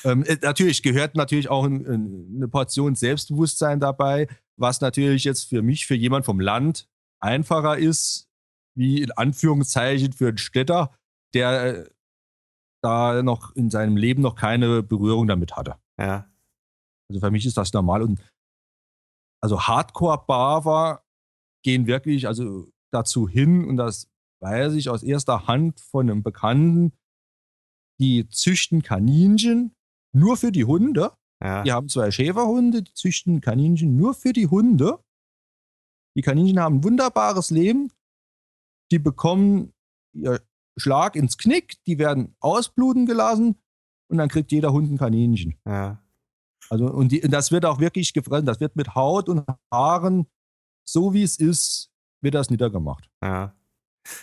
[0.04, 5.62] Ähm, äh, natürlich gehört natürlich auch ein, eine Portion Selbstbewusstsein dabei, was natürlich jetzt für
[5.62, 6.88] mich, für jemand vom Land
[7.20, 8.30] einfacher ist,
[8.76, 10.96] wie in Anführungszeichen für einen Städter,
[11.34, 11.90] der äh,
[12.84, 15.78] da noch in seinem Leben noch keine Berührung damit hatte.
[16.00, 16.30] Ja.
[17.10, 18.20] Also für mich ist das normal und
[19.44, 21.04] also Hardcore-Barber
[21.64, 24.10] gehen wirklich also dazu hin und das
[24.42, 26.94] weiß ich aus erster Hand von einem Bekannten,
[28.00, 29.76] die züchten Kaninchen
[30.14, 31.12] nur für die Hunde.
[31.42, 31.64] Ja.
[31.64, 35.00] Die haben zwei Schäferhunde, die züchten Kaninchen nur für die Hunde.
[36.16, 37.92] Die Kaninchen haben ein wunderbares Leben.
[38.92, 39.74] Die bekommen
[40.14, 40.42] ihr
[40.78, 43.56] Schlag ins Knick, die werden ausbluten gelassen
[44.10, 45.58] und dann kriegt jeder Hund ein Kaninchen.
[45.66, 46.02] Ja.
[46.70, 48.46] Also, und, die, und das wird auch wirklich gefressen.
[48.46, 50.28] Das wird mit Haut und Haaren,
[50.86, 53.10] so wie es ist, wird das niedergemacht.
[53.22, 53.56] Ja.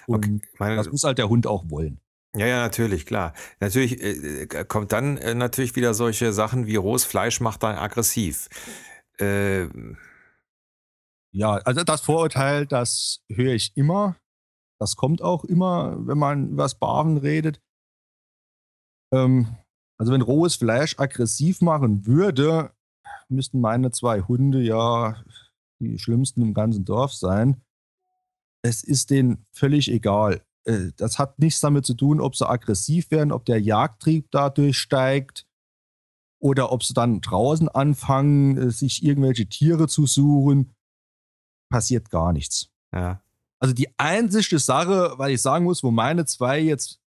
[0.07, 0.40] Okay.
[0.59, 2.01] Das muss halt der Hund auch wollen.
[2.37, 3.33] Ja, ja, natürlich, klar.
[3.61, 7.77] Natürlich äh, äh, kommt dann äh, natürlich wieder solche Sachen wie rohes Fleisch macht dann
[7.77, 8.49] aggressiv.
[9.19, 9.67] Äh,
[11.33, 14.17] ja, also das Vorurteil, das höre ich immer.
[14.81, 17.61] Das kommt auch immer, wenn man über das Barven redet.
[19.12, 19.57] Ähm,
[19.99, 22.73] also wenn rohes Fleisch aggressiv machen würde,
[23.29, 25.23] müssten meine zwei Hunde ja
[25.81, 27.62] die schlimmsten im ganzen Dorf sein.
[28.62, 30.43] es ist denen völlig egal.
[30.69, 34.79] Äh, das hat nichts damit zu tun, ob sie aggressiv werden, ob der Jagdtrieb dadurch
[34.79, 35.47] steigt
[36.41, 40.75] oder ob sie dann draußen anfangen, äh, sich irgendwelche Tiere zu suchen.
[41.71, 42.71] Passiert gar nichts.
[42.95, 43.23] Ja.
[43.61, 47.01] Also die einzige Sache, weil ich sagen muss, wo meine zwei jetzt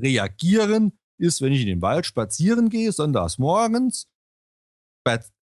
[0.00, 4.06] reagieren, ist, wenn ich in den Wald spazieren gehe, sonntags morgens.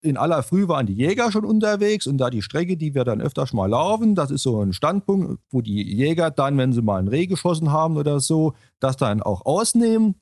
[0.01, 3.21] In aller Früh waren die Jäger schon unterwegs und da die Strecke, die wir dann
[3.21, 7.01] öfters mal laufen, das ist so ein Standpunkt, wo die Jäger dann, wenn sie mal
[7.01, 10.15] ein Reh geschossen haben oder so, das dann auch ausnehmen.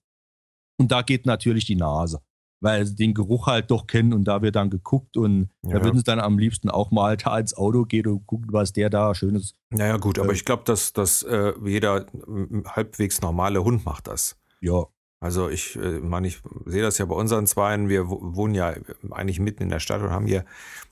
[0.79, 2.21] Und da geht natürlich die Nase
[2.61, 5.79] weil sie den Geruch halt doch kennen und da wird dann geguckt und ja.
[5.79, 8.73] da würden sie dann am liebsten auch mal da ins Auto gehen und gucken, was
[8.73, 9.55] der da schönes.
[9.71, 12.07] Naja, gut, äh, aber ich glaube, dass, dass äh, jeder
[12.67, 14.37] halbwegs normale Hund macht das.
[14.61, 14.85] Ja.
[15.27, 17.89] Also ich äh, meine, ich sehe das ja bei unseren Zweien.
[17.89, 18.75] Wir wohnen ja
[19.11, 20.45] eigentlich mitten in der Stadt und haben hier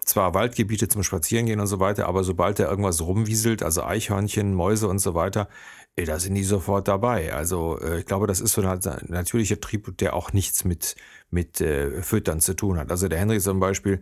[0.05, 4.89] zwar Waldgebiete zum Spazierengehen und so weiter, aber sobald da irgendwas rumwieselt, also Eichhörnchen, Mäuse
[4.89, 5.49] und so weiter,
[5.95, 7.33] ey, da sind die sofort dabei.
[7.33, 10.97] Also äh, ich glaube, das ist so ein natürlicher Trieb, der auch nichts mit,
[11.31, 12.91] mit äh, Füttern zu tun hat.
[12.91, 14.01] Also der Henry zum Beispiel,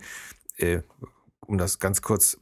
[0.56, 0.80] äh,
[1.46, 2.38] um das ganz kurz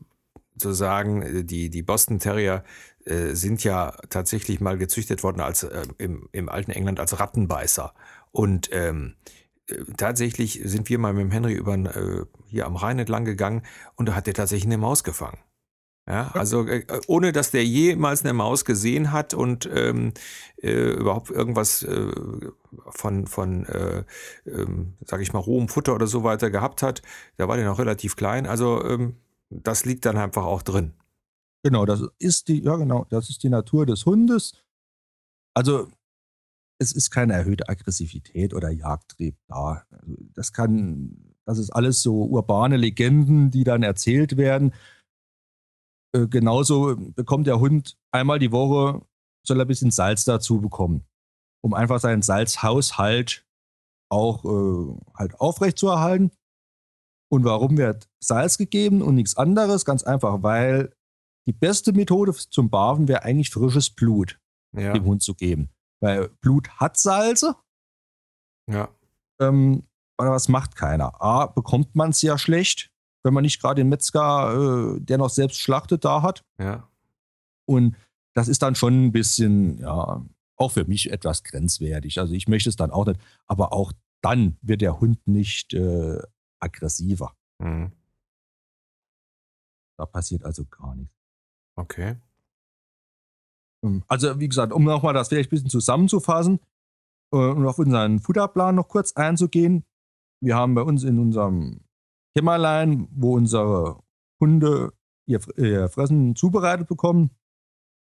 [0.57, 2.63] zu sagen, äh, die, die Boston Terrier
[3.05, 7.95] äh, sind ja tatsächlich mal gezüchtet worden als äh, im, im alten England als Rattenbeißer.
[8.31, 9.17] Und ähm,
[9.69, 13.63] äh, tatsächlich sind wir mal mit dem Henry über äh, hier am Rhein entlang gegangen
[13.97, 15.39] und da hat er tatsächlich eine Maus gefangen.
[16.09, 20.13] Ja, also äh, ohne dass der jemals eine Maus gesehen hat und ähm,
[20.61, 22.11] äh, überhaupt irgendwas äh,
[22.89, 24.05] von, von äh,
[24.47, 27.03] ähm, sage ich mal, rohem Futter oder so weiter gehabt hat,
[27.37, 28.47] da war der noch relativ klein.
[28.47, 29.17] Also ähm,
[29.51, 30.95] das liegt dann einfach auch drin.
[31.63, 34.55] Genau, das ist die, ja genau, das ist die Natur des Hundes.
[35.55, 35.91] Also
[36.81, 39.85] es ist keine erhöhte Aggressivität oder Jagdtrieb da.
[39.91, 44.73] Also, das kann, das ist alles so urbane Legenden, die dann erzählt werden.
[46.17, 49.05] Äh, genauso bekommt der Hund einmal die Woche,
[49.47, 51.05] soll er ein bisschen Salz dazu bekommen,
[51.63, 53.47] um einfach seinen Salzhaushalt
[54.11, 56.31] auch äh, halt aufrecht zu erhalten.
[57.31, 59.85] Und warum wird Salz gegeben und nichts anderes?
[59.85, 60.93] Ganz einfach, weil
[61.47, 64.39] die beste Methode zum Barfen wäre eigentlich frisches Blut
[64.73, 64.93] ja.
[64.93, 65.71] dem Hund zu geben.
[66.01, 67.57] Weil Blut hat Salze.
[68.69, 68.89] Ja.
[69.41, 69.85] Ähm,
[70.17, 71.21] aber was macht keiner?
[71.21, 72.91] A, bekommt man es ja schlecht,
[73.23, 76.45] wenn man nicht gerade den Metzger, äh, der noch selbst schlachtet, da hat.
[76.59, 76.89] Ja.
[77.67, 77.97] Und
[78.35, 80.25] das ist dann schon ein bisschen, ja,
[80.57, 82.19] auch für mich etwas grenzwertig.
[82.19, 86.21] Also ich möchte es dann auch nicht, aber auch dann wird der Hund nicht äh,
[86.59, 87.35] aggressiver.
[87.59, 87.93] Mhm.
[89.97, 91.20] Da passiert also gar nichts.
[91.77, 92.17] Okay.
[93.85, 96.61] Ähm, also, wie gesagt, um nochmal das vielleicht ein bisschen zusammenzufassen
[97.33, 99.85] äh, und auf unseren Futterplan noch kurz einzugehen.
[100.43, 101.81] Wir haben bei uns in unserem
[102.35, 104.03] Kämmerlein, wo unsere
[104.41, 104.93] Hunde
[105.27, 107.31] ihr, ihr Fressen zubereitet bekommen,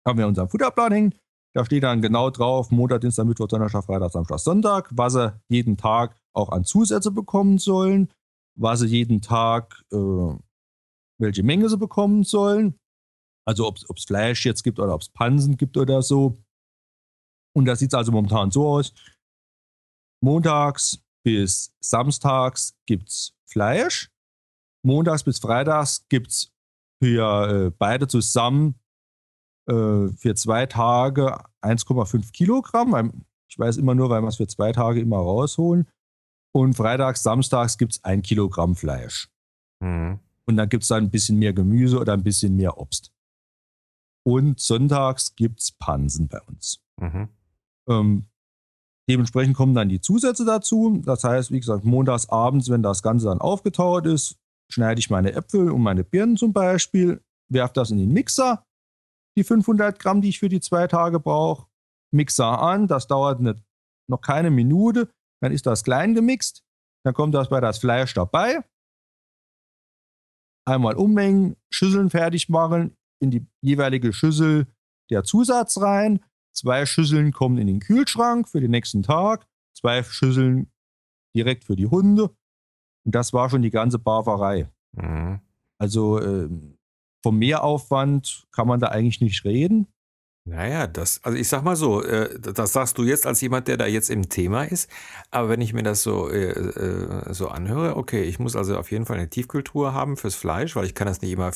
[0.06, 1.14] haben wir unseren Futterplan hängen.
[1.54, 5.76] Da steht dann genau drauf, Montag, Dienstag, Mittwoch, Donnerstag, Freitag, Samstag, Sonntag, was sie jeden
[5.76, 8.12] Tag auch an Zusätze bekommen sollen,
[8.56, 10.34] was sie jeden Tag, äh,
[11.18, 12.74] welche Menge sie bekommen sollen.
[13.46, 16.42] Also ob es Fleisch jetzt gibt oder ob es Pansen gibt oder so.
[17.56, 18.92] Und da sieht es also momentan so aus.
[20.22, 24.10] Montags bis samstags gibt es Fleisch.
[24.84, 26.52] Montags bis freitags gibt es
[27.02, 28.74] für äh, beide zusammen
[29.68, 33.24] äh, für zwei Tage 1,5 Kilogramm.
[33.48, 35.88] Ich weiß immer nur, weil wir es für zwei Tage immer rausholen.
[36.52, 39.28] Und freitags, samstags gibt es ein Kilogramm Fleisch.
[39.80, 40.20] Mhm.
[40.46, 43.13] Und dann gibt es dann ein bisschen mehr Gemüse oder ein bisschen mehr Obst.
[44.26, 46.80] Und sonntags gibt es Pansen bei uns.
[47.00, 47.28] Mhm.
[47.88, 48.26] Ähm,
[49.08, 51.02] dementsprechend kommen dann die Zusätze dazu.
[51.04, 54.36] Das heißt, wie gesagt, montags abends, wenn das Ganze dann aufgetaut ist,
[54.70, 58.64] schneide ich meine Äpfel und meine Birnen zum Beispiel, werfe das in den Mixer,
[59.36, 61.68] die 500 Gramm, die ich für die zwei Tage brauche,
[62.12, 63.62] Mixer an, das dauert nicht,
[64.08, 65.10] noch keine Minute,
[65.42, 66.64] dann ist das klein gemixt,
[67.04, 68.64] dann kommt das bei das Fleisch dabei,
[70.66, 74.66] einmal ummengen, Schüsseln fertig machen, in die jeweilige Schüssel
[75.10, 76.20] der Zusatz rein.
[76.52, 79.46] Zwei Schüsseln kommen in den Kühlschrank für den nächsten Tag.
[79.74, 80.70] Zwei Schüsseln
[81.34, 82.30] direkt für die Hunde.
[83.04, 84.70] Und das war schon die ganze Barbarei.
[84.92, 85.40] Mhm.
[85.78, 86.48] Also äh,
[87.22, 89.86] vom Mehraufwand kann man da eigentlich nicht reden.
[90.46, 93.78] Naja, das, also ich sag mal so, äh, das sagst du jetzt als jemand, der
[93.78, 94.90] da jetzt im Thema ist.
[95.30, 98.90] Aber wenn ich mir das so, äh, äh, so anhöre, okay, ich muss also auf
[98.90, 101.52] jeden Fall eine Tiefkultur haben fürs Fleisch, weil ich kann das nicht immer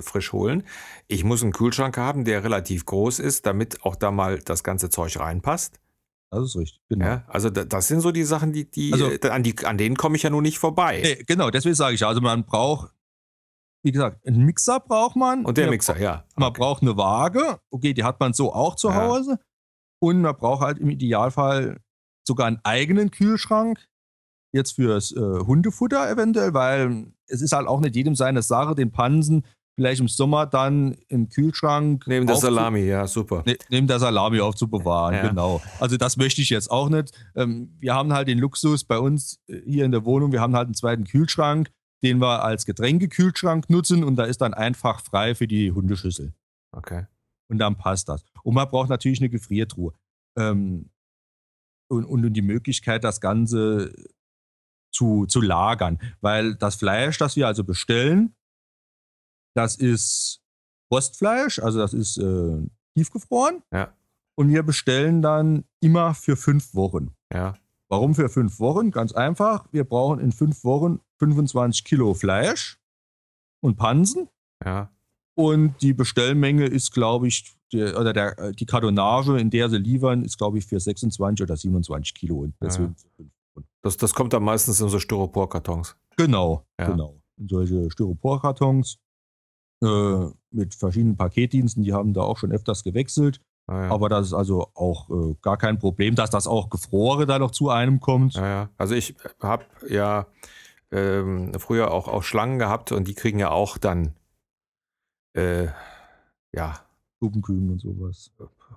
[0.00, 0.64] frisch holen.
[1.08, 4.90] Ich muss einen Kühlschrank haben, der relativ groß ist, damit auch da mal das ganze
[4.90, 5.80] Zeug reinpasst.
[6.30, 7.06] Das ist richtig, genau.
[7.06, 10.16] Ja, also das sind so die Sachen, die, die, also, an, die an denen komme
[10.16, 11.00] ich ja nun nicht vorbei.
[11.02, 12.90] Nee, genau, deswegen sage ich, also man braucht
[13.86, 15.44] wie gesagt, einen Mixer braucht man.
[15.44, 16.14] Und der Mixer, ja.
[16.14, 16.40] Okay.
[16.40, 17.60] Man braucht eine Waage.
[17.70, 18.96] Okay, die hat man so auch zu ja.
[18.96, 19.38] Hause.
[20.02, 21.80] Und man braucht halt im Idealfall
[22.26, 23.86] sogar einen eigenen Kühlschrank.
[24.52, 28.90] Jetzt fürs äh, Hundefutter eventuell, weil es ist halt auch nicht jedem seine Sache, den
[28.90, 29.44] Pansen
[29.76, 32.04] vielleicht im Sommer dann im Kühlschrank.
[32.06, 33.42] Neben der Salami, ja, super.
[33.46, 35.28] Ne, neben der Salami aufzubewahren, ja.
[35.28, 35.60] genau.
[35.78, 37.12] Also das möchte ich jetzt auch nicht.
[37.36, 40.56] Ähm, wir haben halt den Luxus bei uns äh, hier in der Wohnung, wir haben
[40.56, 41.70] halt einen zweiten Kühlschrank,
[42.02, 46.32] den wir als Getränkekühlschrank nutzen und da ist dann einfach frei für die Hundeschüssel.
[46.72, 47.06] Okay.
[47.48, 48.24] Und dann passt das.
[48.42, 49.94] Und man braucht natürlich eine Gefriertruhe.
[50.36, 50.90] Ähm,
[51.88, 53.94] und, und die Möglichkeit, das Ganze
[54.92, 55.98] zu, zu lagern.
[56.20, 58.34] Weil das Fleisch, das wir also bestellen,
[59.54, 60.42] das ist
[60.92, 62.62] Rostfleisch, also das ist äh,
[62.94, 63.62] tiefgefroren.
[63.72, 63.94] Ja.
[64.36, 67.14] Und wir bestellen dann immer für fünf Wochen.
[67.32, 67.54] Ja.
[67.88, 68.90] Warum für fünf Wochen?
[68.90, 69.66] Ganz einfach.
[69.70, 72.78] Wir brauchen in fünf Wochen 25 Kilo Fleisch
[73.60, 74.28] und Pansen.
[74.64, 74.90] Ja.
[75.38, 80.24] Und die Bestellmenge ist, glaube ich, die, oder der, die Kartonage, in der sie liefern,
[80.24, 82.38] ist, glaube ich, für 26 oder 27 Kilo.
[82.38, 83.62] Und deswegen ja.
[83.82, 85.96] das, das kommt dann meistens in so Styroporkartons.
[86.16, 86.90] Genau, ja.
[86.90, 87.20] genau.
[87.38, 88.98] In solche Styroporkartons
[89.82, 93.40] äh, mit verschiedenen Paketdiensten, die haben da auch schon öfters gewechselt.
[93.66, 93.90] Ah, ja.
[93.90, 97.50] Aber das ist also auch äh, gar kein Problem, dass das auch Gefrore da noch
[97.50, 98.34] zu einem kommt.
[98.34, 98.68] Ja, ja.
[98.78, 100.26] Also ich habe ja
[100.92, 104.14] ähm, früher auch, auch Schlangen gehabt und die kriegen ja auch dann
[105.34, 105.66] äh,
[106.52, 106.80] ja.
[107.20, 108.30] Suppenkühen und sowas.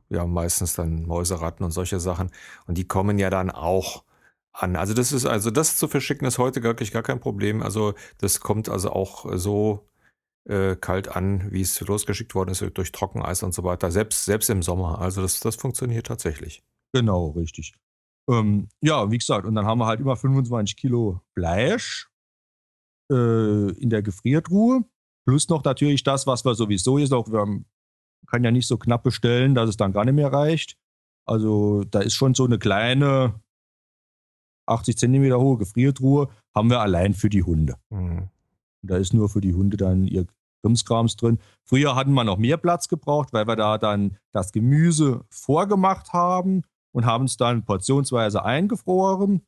[0.09, 2.31] Ja, meistens dann Mäuseratten und solche Sachen.
[2.67, 4.03] Und die kommen ja dann auch
[4.53, 4.75] an.
[4.75, 7.61] Also das ist, also das zu verschicken ist heute wirklich gar kein Problem.
[7.61, 9.88] Also das kommt also auch so
[10.49, 14.49] äh, kalt an, wie es losgeschickt worden ist, durch Trockeneis und so weiter, selbst, selbst
[14.49, 14.99] im Sommer.
[14.99, 16.63] Also das, das funktioniert tatsächlich.
[16.91, 17.73] Genau, richtig.
[18.29, 22.09] Ähm, ja, wie gesagt, und dann haben wir halt immer 25 Kilo Fleisch
[23.11, 24.83] äh, in der Gefriertruhe.
[25.25, 27.65] Plus noch natürlich das, was wir sowieso jetzt auch, wir haben,
[28.27, 30.77] kann ja nicht so knapp bestellen, dass es dann gar nicht mehr reicht.
[31.25, 33.39] Also da ist schon so eine kleine
[34.65, 37.75] 80 Zentimeter hohe Gefriertruhe, haben wir allein für die Hunde.
[37.89, 38.29] Mhm.
[38.81, 40.25] Da ist nur für die Hunde dann ihr
[40.61, 41.39] Krimskrams drin.
[41.63, 46.63] Früher hatten wir noch mehr Platz gebraucht, weil wir da dann das Gemüse vorgemacht haben
[46.91, 49.45] und haben es dann portionsweise eingefroren.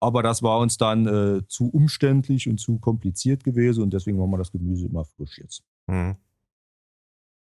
[0.00, 4.30] Aber das war uns dann äh, zu umständlich und zu kompliziert gewesen und deswegen machen
[4.30, 5.64] wir das Gemüse immer frisch jetzt.
[5.88, 6.16] Mhm.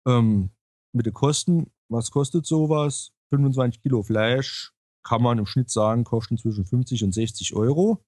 [0.06, 0.50] Ähm,
[0.92, 3.12] mit den Kosten, was kostet sowas?
[3.30, 8.02] 25 Kilo Fleisch kann man im Schnitt sagen, kosten zwischen 50 und 60 Euro.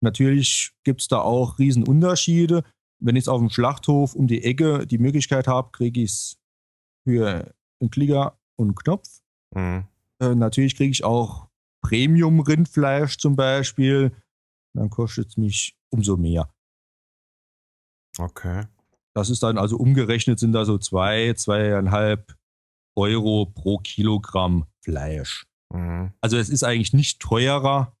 [0.00, 2.62] Natürlich gibt es da auch Riesenunterschiede.
[3.00, 6.38] Wenn ich es auf dem Schlachthof um die Ecke die Möglichkeit habe, kriege ich es
[7.06, 9.20] für einen Klicker und einen Knopf.
[9.54, 9.86] Mhm.
[10.20, 11.48] Äh, natürlich kriege ich auch
[11.82, 14.12] Premium-Rindfleisch zum Beispiel.
[14.74, 16.52] Dann kostet es mich umso mehr.
[18.18, 18.64] Okay.
[19.14, 22.36] Das ist dann also umgerechnet sind da so zwei, zweieinhalb
[22.96, 25.46] Euro pro Kilogramm Fleisch.
[25.72, 26.12] Mhm.
[26.20, 27.96] Also es ist eigentlich nicht teurer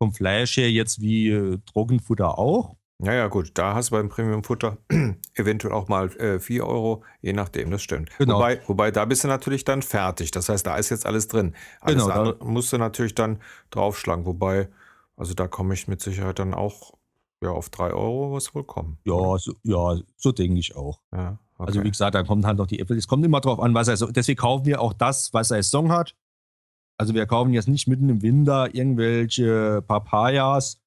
[0.00, 2.77] vom Fleisch her jetzt wie äh, Trockenfutter auch.
[3.00, 4.76] Ja, ja, gut, da hast du beim Premiumfutter
[5.34, 8.10] eventuell auch mal äh, 4 Euro, je nachdem, das stimmt.
[8.18, 8.36] Genau.
[8.36, 10.32] Wobei, wobei, da bist du natürlich dann fertig.
[10.32, 11.54] Das heißt, da ist jetzt alles drin.
[11.80, 13.38] Alles genau, andere musst du natürlich dann
[13.70, 14.26] draufschlagen.
[14.26, 14.68] Wobei,
[15.16, 16.94] also da komme ich mit Sicherheit dann auch
[17.40, 18.98] ja, auf 3 Euro was wohl kommen.
[19.04, 21.00] Ja, so, ja, so denke ich auch.
[21.12, 21.68] Ja, okay.
[21.68, 22.98] Also wie gesagt, da kommen halt noch die Äpfel.
[22.98, 24.08] Es kommt immer drauf an, was er so.
[24.08, 26.16] Deswegen kaufen wir auch das, was er Song hat.
[26.96, 30.80] Also wir kaufen jetzt nicht mitten im Winter irgendwelche Papayas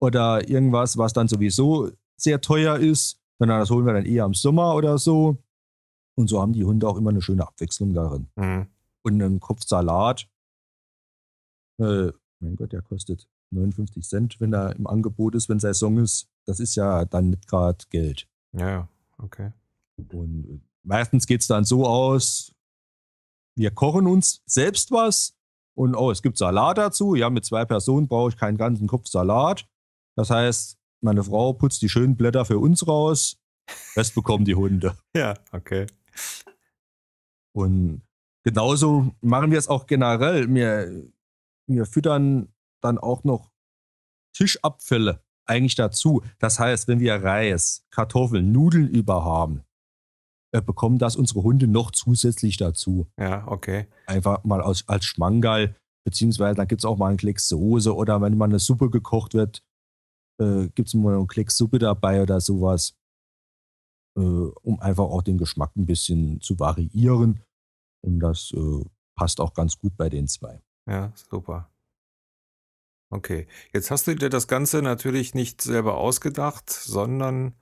[0.00, 4.34] oder irgendwas, was dann sowieso sehr teuer ist, sondern das holen wir dann eher im
[4.34, 5.38] Sommer oder so.
[6.14, 8.28] Und so haben die Hunde auch immer eine schöne Abwechslung darin.
[8.36, 8.66] Mhm.
[9.02, 10.28] Und einen Kopf Salat,
[11.78, 16.28] äh, mein Gott, der kostet 59 Cent, wenn er im Angebot ist, wenn Saison ist.
[16.46, 18.28] Das ist ja dann nicht gerade Geld.
[18.52, 19.52] Ja, okay.
[19.96, 22.52] Und meistens geht es dann so aus,
[23.56, 25.34] wir kochen uns selbst was
[25.74, 27.14] und oh, es gibt Salat dazu.
[27.14, 29.66] Ja, mit zwei Personen brauche ich keinen ganzen Kopf Salat.
[30.16, 33.38] Das heißt, meine Frau putzt die schönen Blätter für uns raus.
[33.96, 34.96] Rest bekommen die Hunde.
[35.16, 35.86] Ja, okay.
[37.52, 38.02] Und
[38.42, 40.52] genauso machen wir es auch generell.
[40.52, 41.04] Wir,
[41.66, 42.48] wir füttern
[42.82, 43.50] dann auch noch
[44.34, 46.22] Tischabfälle eigentlich dazu.
[46.38, 49.62] Das heißt, wenn wir Reis, Kartoffeln, Nudeln über haben,
[50.52, 53.06] äh, bekommen das unsere Hunde noch zusätzlich dazu.
[53.18, 53.86] Ja, okay.
[54.06, 58.20] Einfach mal als, als Schmangal, beziehungsweise dann gibt es auch mal einen Klecks Soße oder
[58.20, 59.62] wenn mal eine Suppe gekocht wird,
[60.38, 62.94] äh, gibt es mal einen Klecks Suppe dabei oder sowas,
[64.16, 67.42] äh, um einfach auch den Geschmack ein bisschen zu variieren.
[68.02, 68.84] Und das äh,
[69.16, 70.60] passt auch ganz gut bei den zwei.
[70.88, 71.70] Ja, super.
[73.10, 77.54] Okay, jetzt hast du dir das Ganze natürlich nicht selber ausgedacht, sondern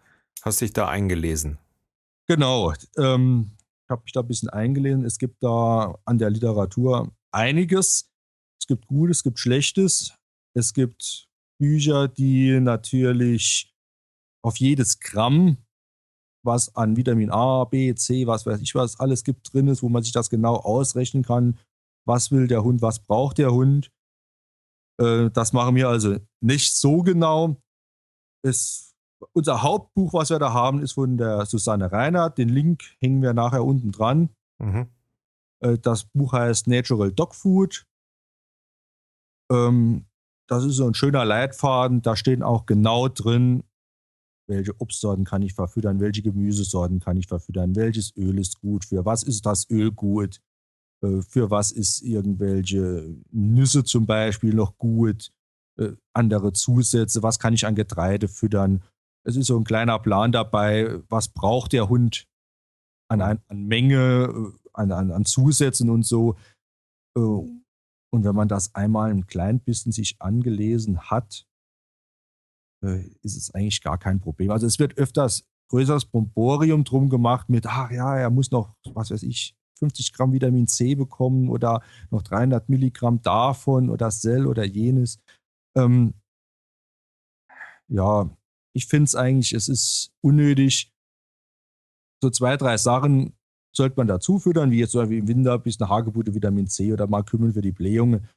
[0.43, 1.59] hast dich da eingelesen.
[2.27, 3.53] Genau, ähm,
[3.85, 5.05] ich habe mich da ein bisschen eingelesen.
[5.05, 8.11] Es gibt da an der Literatur einiges.
[8.59, 10.14] Es gibt Gutes, es gibt Schlechtes.
[10.55, 11.29] Es gibt
[11.65, 13.75] Bücher, die natürlich
[14.45, 15.57] auf jedes Gramm,
[16.45, 19.89] was an Vitamin A, B, C, was weiß ich was, alles gibt drin ist, wo
[19.89, 21.59] man sich das genau ausrechnen kann.
[22.07, 23.91] Was will der Hund, was braucht der Hund?
[25.01, 27.57] Äh, das machen wir also nicht so genau.
[28.43, 28.95] Es,
[29.33, 32.37] unser Hauptbuch, was wir da haben, ist von der Susanne Reinhardt.
[32.37, 34.29] Den Link hängen wir nachher unten dran.
[34.59, 34.91] Mhm.
[35.61, 37.87] Äh, das Buch heißt Natural Dog Food.
[39.51, 40.05] Ähm,
[40.47, 42.03] das ist so ein schöner Leitfaden.
[42.03, 43.64] Da stehen auch genau drin,
[44.47, 49.05] welche Obstsorten kann ich verfüttern, welche Gemüsesorten kann ich verfüttern, welches Öl ist gut, für
[49.05, 50.40] was ist das Öl gut,
[51.03, 55.32] äh, für was ist irgendwelche Nüsse zum Beispiel noch gut,
[55.78, 58.82] äh, andere Zusätze, was kann ich an Getreide füttern.
[59.26, 62.26] Es ist so ein kleiner Plan dabei, was braucht der Hund
[63.09, 66.36] an, an Menge, äh, an, an, an Zusätzen und so.
[68.15, 71.49] Und wenn man das einmal ein klein bisschen sich angelesen hat,
[72.81, 74.53] ist es eigentlich gar kein Problem.
[74.53, 79.11] Also es wird öfters größeres Bomborium drum gemacht mit, ach ja, er muss noch, was
[79.11, 84.62] weiß ich, 50 Gramm Vitamin C bekommen oder noch 300 Milligramm davon oder Cell oder
[84.65, 85.19] jenes.
[85.77, 86.15] Ähm,
[87.89, 88.31] ja,
[88.77, 90.95] ich finde es eigentlich, es ist unnötig.
[92.23, 93.37] So zwei, drei Sachen
[93.77, 96.93] sollte man dazu füttern, wie jetzt so wie im Winter bis eine Hagebutte Vitamin C
[96.93, 98.29] oder mal kümmern für die Blähungen.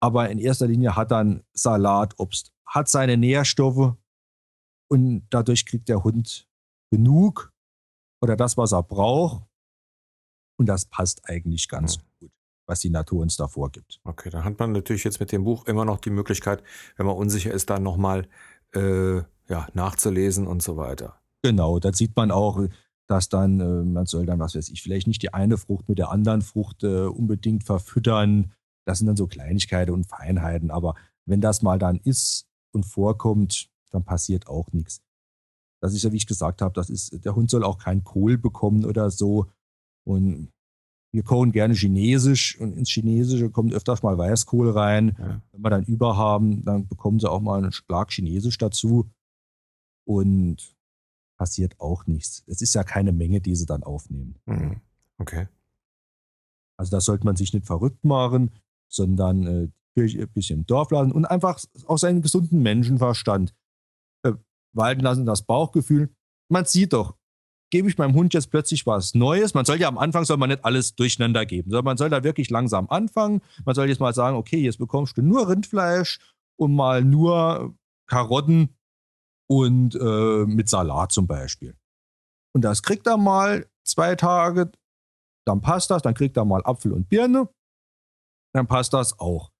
[0.00, 3.94] Aber in erster Linie hat dann Salat, Obst, hat seine Nährstoffe
[4.88, 6.48] und dadurch kriegt der Hund
[6.90, 7.52] genug
[8.20, 9.46] oder das, was er braucht.
[10.58, 12.02] Und das passt eigentlich ganz mhm.
[12.20, 12.32] gut,
[12.66, 14.00] was die Natur uns da vorgibt.
[14.04, 16.62] Okay, dann hat man natürlich jetzt mit dem Buch immer noch die Möglichkeit,
[16.96, 18.28] wenn man unsicher ist, dann nochmal
[18.74, 21.20] äh, ja, nachzulesen und so weiter.
[21.42, 22.68] Genau, da sieht man auch,
[23.12, 25.98] dass dann, äh, man soll dann, was weiß ich, vielleicht nicht die eine Frucht mit
[25.98, 28.52] der anderen Frucht äh, unbedingt verfüttern.
[28.86, 30.70] Das sind dann so Kleinigkeiten und Feinheiten.
[30.70, 30.94] Aber
[31.26, 35.02] wenn das mal dann ist und vorkommt, dann passiert auch nichts.
[35.82, 38.38] Das ist ja, wie ich gesagt habe, das ist, der Hund soll auch keinen Kohl
[38.38, 39.46] bekommen oder so.
[40.04, 40.48] Und
[41.12, 45.14] wir kochen gerne Chinesisch und ins Chinesische kommt öfters mal Weißkohl rein.
[45.18, 45.42] Ja.
[45.52, 49.10] Wenn wir dann über haben, dann bekommen sie auch mal einen Schlag Chinesisch dazu.
[50.04, 50.74] Und
[51.42, 52.44] passiert auch nichts.
[52.46, 54.36] Es ist ja keine Menge, die sie dann aufnehmen.
[54.46, 54.80] Mhm.
[55.18, 55.48] Okay.
[56.78, 58.52] Also da sollte man sich nicht verrückt machen,
[58.88, 63.56] sondern äh, ein bisschen im Dorf lassen und einfach auch seinen gesunden Menschenverstand
[64.22, 64.34] äh,
[64.72, 66.14] walten lassen, das Bauchgefühl.
[66.48, 67.16] Man sieht doch,
[67.72, 69.52] gebe ich meinem Hund jetzt plötzlich was Neues.
[69.52, 72.22] Man soll ja am Anfang soll man nicht alles durcheinander geben, sondern man soll da
[72.22, 73.40] wirklich langsam anfangen.
[73.64, 76.20] Man soll jetzt mal sagen, okay, jetzt bekommst du nur Rindfleisch
[76.54, 77.74] und mal nur
[78.06, 78.76] Karotten
[79.52, 81.76] und äh, mit Salat zum Beispiel.
[82.54, 84.72] Und das kriegt er mal zwei Tage,
[85.46, 87.50] dann passt das, dann kriegt er mal Apfel und Birne,
[88.54, 89.52] dann passt das auch.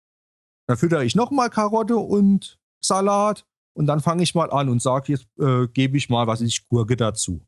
[0.66, 3.44] Dann füttere ich nochmal Karotte und Salat
[3.76, 6.66] und dann fange ich mal an und sage, jetzt äh, gebe ich mal, was ich
[6.68, 7.46] Gurke dazu.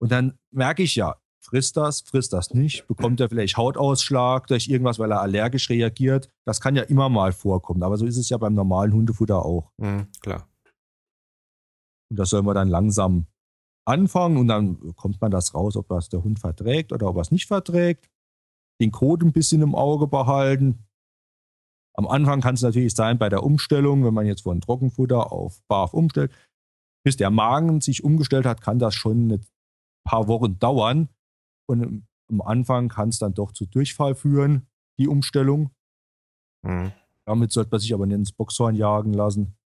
[0.00, 4.66] Und dann merke ich ja, frisst das, frisst das nicht, bekommt er vielleicht Hautausschlag durch
[4.66, 6.28] irgendwas, weil er allergisch reagiert.
[6.44, 9.70] Das kann ja immer mal vorkommen, aber so ist es ja beim normalen Hundefutter auch.
[9.76, 10.48] Mhm, klar.
[12.10, 13.26] Und das soll man dann langsam
[13.86, 17.22] anfangen und dann kommt man das raus, ob das der Hund verträgt oder ob er
[17.22, 18.10] es nicht verträgt.
[18.80, 20.86] Den Code ein bisschen im Auge behalten.
[21.96, 25.62] Am Anfang kann es natürlich sein, bei der Umstellung, wenn man jetzt von Trockenfutter auf
[25.68, 26.32] Barf umstellt,
[27.04, 29.40] bis der Magen sich umgestellt hat, kann das schon eine
[30.04, 31.08] paar Wochen dauern.
[31.68, 34.66] Und am Anfang kann es dann doch zu Durchfall führen,
[34.98, 35.70] die Umstellung.
[36.62, 36.92] Mhm.
[37.26, 39.56] Damit sollte man sich aber nicht ins Boxhorn jagen lassen,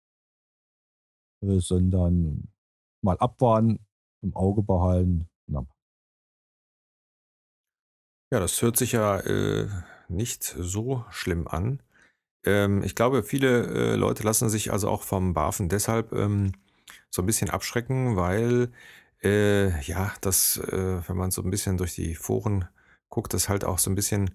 [1.41, 2.49] sondern
[3.03, 3.79] mal abwarten,
[4.23, 5.29] im Auge behalten.
[8.31, 9.69] Ja, das hört sich ja äh,
[10.09, 11.81] nicht so schlimm an.
[12.45, 16.53] Ähm, ich glaube, viele äh, Leute lassen sich also auch vom Barfen deshalb ähm,
[17.11, 18.71] so ein bisschen abschrecken, weil
[19.23, 22.67] äh, ja, das, äh, wenn man so ein bisschen durch die Foren
[23.09, 24.31] guckt, das halt auch so ein bisschen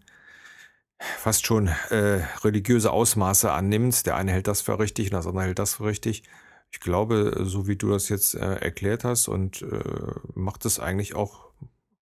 [0.99, 4.06] fast schon äh, religiöse Ausmaße annimmt.
[4.08, 6.24] Der eine hält das für richtig und das andere hält das für richtig.
[6.74, 9.80] Ich glaube, so wie du das jetzt äh, erklärt hast und äh,
[10.34, 11.52] macht es eigentlich auch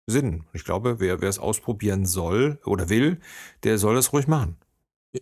[0.06, 0.44] Sinn.
[0.54, 3.20] Ich glaube, wer, wer es ausprobieren soll oder will,
[3.64, 4.56] der soll es ruhig machen.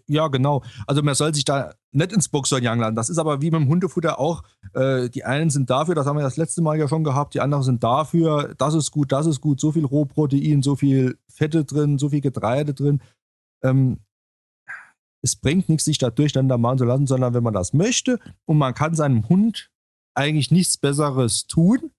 [0.07, 0.63] Ja, genau.
[0.87, 2.95] Also man soll sich da nicht ins Boxhorn jagen lassen.
[2.95, 4.43] Das ist aber wie mit dem Hundefutter auch.
[4.73, 7.41] Äh, die einen sind dafür, das haben wir das letzte Mal ja schon gehabt, die
[7.41, 11.65] anderen sind dafür, das ist gut, das ist gut, so viel Rohprotein, so viel Fette
[11.65, 13.01] drin, so viel Getreide drin.
[13.63, 13.99] Ähm,
[15.25, 18.59] es bringt nichts, sich da durcheinander machen zu lassen, sondern wenn man das möchte und
[18.59, 19.71] man kann seinem Hund
[20.15, 21.91] eigentlich nichts Besseres tun,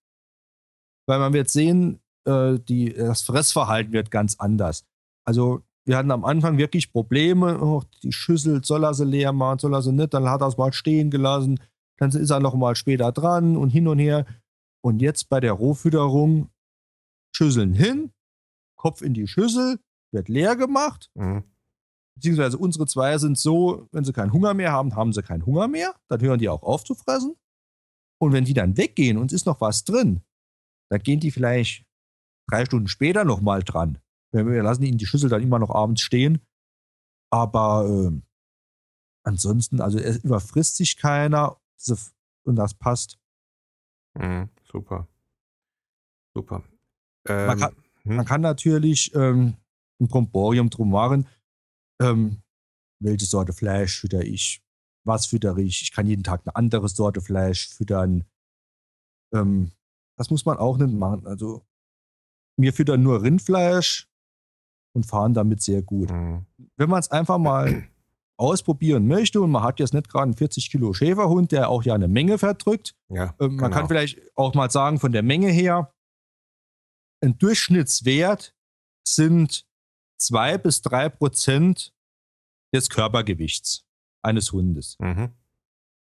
[1.08, 4.86] weil man wird sehen, äh, die, das Fressverhalten wird ganz anders.
[5.26, 9.58] Also wir hatten am Anfang wirklich Probleme, oh, die Schüssel, soll er sie leer machen,
[9.58, 11.60] soll er sie nicht, dann hat er es mal stehen gelassen,
[11.98, 14.26] dann ist er noch mal später dran und hin und her.
[14.84, 16.50] Und jetzt bei der Rohfütterung
[17.36, 18.12] Schüsseln hin,
[18.78, 19.80] Kopf in die Schüssel,
[20.12, 21.10] wird leer gemacht.
[21.16, 21.44] Mhm.
[22.16, 25.68] Beziehungsweise unsere zwei sind so, wenn sie keinen Hunger mehr haben, haben sie keinen Hunger
[25.68, 25.96] mehr.
[26.08, 27.36] Dann hören die auch auf zu fressen.
[28.20, 30.22] Und wenn die dann weggehen und es ist noch was drin,
[30.90, 31.86] dann gehen die vielleicht
[32.50, 34.00] drei Stunden später nochmal dran.
[34.32, 36.42] Wir lassen ihnen die Schüssel dann immer noch abends stehen.
[37.32, 38.22] Aber äh,
[39.24, 41.58] ansonsten, also es überfrisst sich keiner
[42.44, 43.18] und das passt.
[44.14, 45.08] Mhm, super.
[46.34, 46.64] Super.
[47.28, 48.16] Ähm, man, kann, hm?
[48.16, 49.56] man, kann, natürlich ähm,
[50.00, 51.28] ein Bromborium drum machen.
[52.02, 52.42] Ähm,
[53.02, 54.62] welche Sorte Fleisch fütter ich?
[55.06, 55.82] Was fütter ich?
[55.84, 58.26] Ich kann jeden Tag eine andere Sorte Fleisch füttern.
[59.34, 59.72] Ähm,
[60.18, 61.28] das muss man auch nicht machen.
[61.28, 61.66] Also,
[62.58, 64.10] wir füttern nur Rindfleisch
[64.96, 66.10] und fahren damit sehr gut.
[66.10, 66.46] Mhm.
[66.78, 67.88] Wenn man es einfach mal
[68.38, 71.94] ausprobieren möchte und man hat jetzt nicht gerade einen 40 Kilo Schäferhund, der auch ja
[71.94, 73.70] eine Menge verdrückt, ja, äh, man genau.
[73.70, 75.94] kann vielleicht auch mal sagen, von der Menge her,
[77.22, 78.56] ein Durchschnittswert
[79.08, 79.66] sind
[80.18, 81.94] zwei bis drei Prozent
[82.74, 83.86] des Körpergewichts
[84.22, 84.98] eines Hundes.
[85.00, 85.34] Mhm.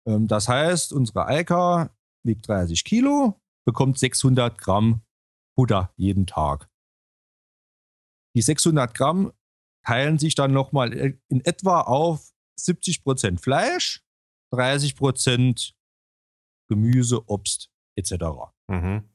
[0.06, 5.02] Ähm, das heißt, unsere Eika wiegt 30 Kilo, bekommt 600 Gramm
[5.56, 6.70] Futter jeden Tag.
[8.36, 9.32] Die 600 Gramm
[9.84, 14.04] teilen sich dann nochmal in etwa auf 70 Prozent Fleisch,
[14.52, 15.76] 30 Prozent
[16.68, 18.14] Gemüse, Obst etc.
[18.68, 19.08] Mhm.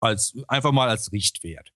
[0.00, 1.72] Als, einfach mal als Richtwert.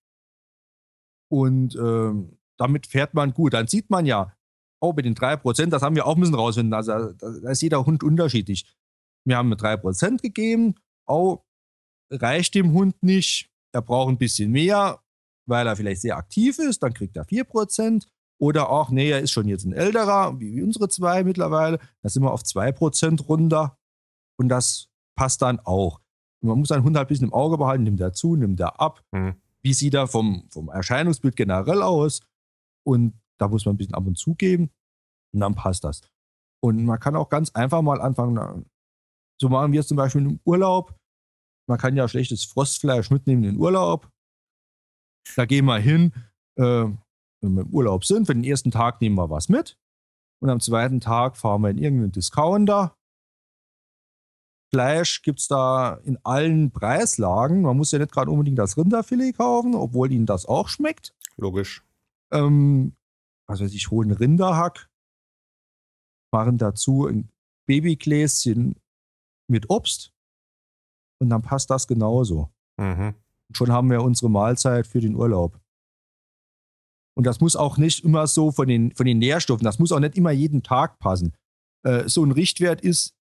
[1.28, 3.54] Und ähm, damit fährt man gut.
[3.54, 4.32] Dann sieht man ja,
[4.80, 6.74] oh, mit den 3%, das haben wir auch müssen rausfinden.
[6.74, 8.76] Also da ist jeder Hund unterschiedlich.
[9.24, 10.74] Wir haben mit 3% gegeben,
[11.06, 11.40] oh,
[12.10, 15.00] reicht dem Hund nicht, er braucht ein bisschen mehr,
[15.48, 18.06] weil er vielleicht sehr aktiv ist, dann kriegt er 4%.
[18.38, 22.08] Oder auch, nee, er ist schon jetzt ein älterer, wie, wie unsere zwei mittlerweile, da
[22.08, 23.78] sind wir auf 2% runter.
[24.38, 26.00] Und das passt dann auch.
[26.42, 28.60] Und man muss seinen Hund halt ein bisschen im Auge behalten, nimmt er zu, nimmt
[28.60, 29.02] er ab.
[29.12, 29.40] Mhm.
[29.66, 32.20] Wie sieht er vom, vom Erscheinungsbild generell aus?
[32.86, 34.70] Und da muss man ein bisschen ab und zu geben.
[35.34, 36.02] Und dann passt das.
[36.62, 38.70] Und man kann auch ganz einfach mal anfangen,
[39.40, 40.96] so machen wir es zum Beispiel im Urlaub.
[41.68, 44.08] Man kann ja schlechtes Frostfleisch mitnehmen in den Urlaub.
[45.34, 46.12] Da gehen wir hin,
[46.54, 46.84] äh,
[47.40, 48.26] wenn wir im Urlaub sind.
[48.26, 49.76] Für den ersten Tag nehmen wir was mit.
[50.40, 52.96] Und am zweiten Tag fahren wir in irgendeinen Discounter.
[54.72, 57.62] Fleisch gibt es da in allen Preislagen.
[57.62, 61.14] Man muss ja nicht gerade unbedingt das Rinderfilet kaufen, obwohl ihnen das auch schmeckt.
[61.36, 61.84] Logisch.
[62.32, 62.96] Ähm,
[63.48, 64.90] also ich hole einen Rinderhack,
[66.32, 67.30] machen dazu ein
[67.66, 68.76] Babygläschen
[69.48, 70.12] mit Obst
[71.20, 72.50] und dann passt das genauso.
[72.76, 73.14] Mhm.
[73.48, 75.60] Und schon haben wir unsere Mahlzeit für den Urlaub.
[77.16, 80.00] Und das muss auch nicht immer so von den, von den Nährstoffen, das muss auch
[80.00, 81.34] nicht immer jeden Tag passen.
[81.84, 83.15] Äh, so ein Richtwert ist,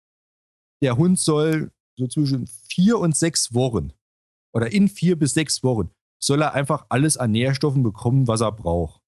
[0.82, 3.91] der Hund soll so zwischen vier und sechs Wochen
[4.53, 5.89] oder in vier bis sechs Wochen
[6.21, 9.01] soll er einfach alles an Nährstoffen bekommen, was er braucht.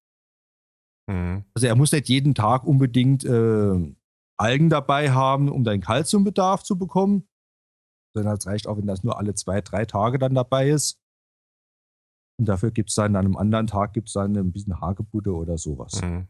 [1.08, 1.44] Mhm.
[1.54, 3.94] Also er muss nicht jeden Tag unbedingt äh,
[4.38, 7.28] Algen dabei haben, um deinen Kalziumbedarf zu bekommen,
[8.14, 11.00] sondern es reicht auch, wenn das nur alle zwei, drei Tage dann dabei ist.
[12.38, 15.58] Und dafür gibt es dann an einem anderen Tag gibt's dann ein bisschen Hagebutte oder
[15.58, 16.00] sowas.
[16.00, 16.28] Mhm.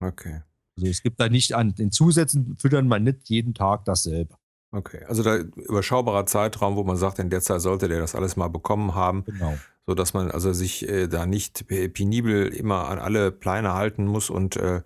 [0.00, 0.42] Okay.
[0.76, 4.36] Also es gibt da nicht an den Zusätzen füttern man nicht jeden Tag dasselbe.
[4.70, 8.36] Okay, also da überschaubarer Zeitraum, wo man sagt, in der Zeit sollte der das alles
[8.36, 9.24] mal bekommen haben.
[9.24, 9.54] Genau.
[9.86, 14.28] So dass man also sich äh, da nicht penibel immer an alle Pleine halten muss
[14.28, 14.82] und äh,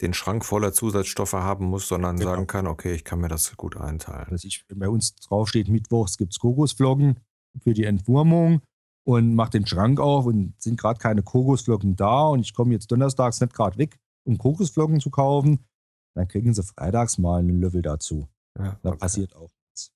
[0.00, 2.30] den Schrank voller Zusatzstoffe haben muss, sondern genau.
[2.30, 4.28] sagen kann, okay, ich kann mir das gut einteilen.
[4.30, 7.20] Also ich, bei uns draufsteht, mittwochs gibt es Kokosflocken
[7.62, 8.62] für die Entwurmung
[9.04, 12.90] und mache den Schrank auf und sind gerade keine Kokosflocken da und ich komme jetzt
[12.90, 15.66] donnerstags nicht gerade weg, um Kokosflocken zu kaufen,
[16.14, 18.26] dann kriegen sie freitags mal einen Löffel dazu.
[18.58, 18.98] Ja, da okay.
[18.98, 19.92] passiert auch nichts.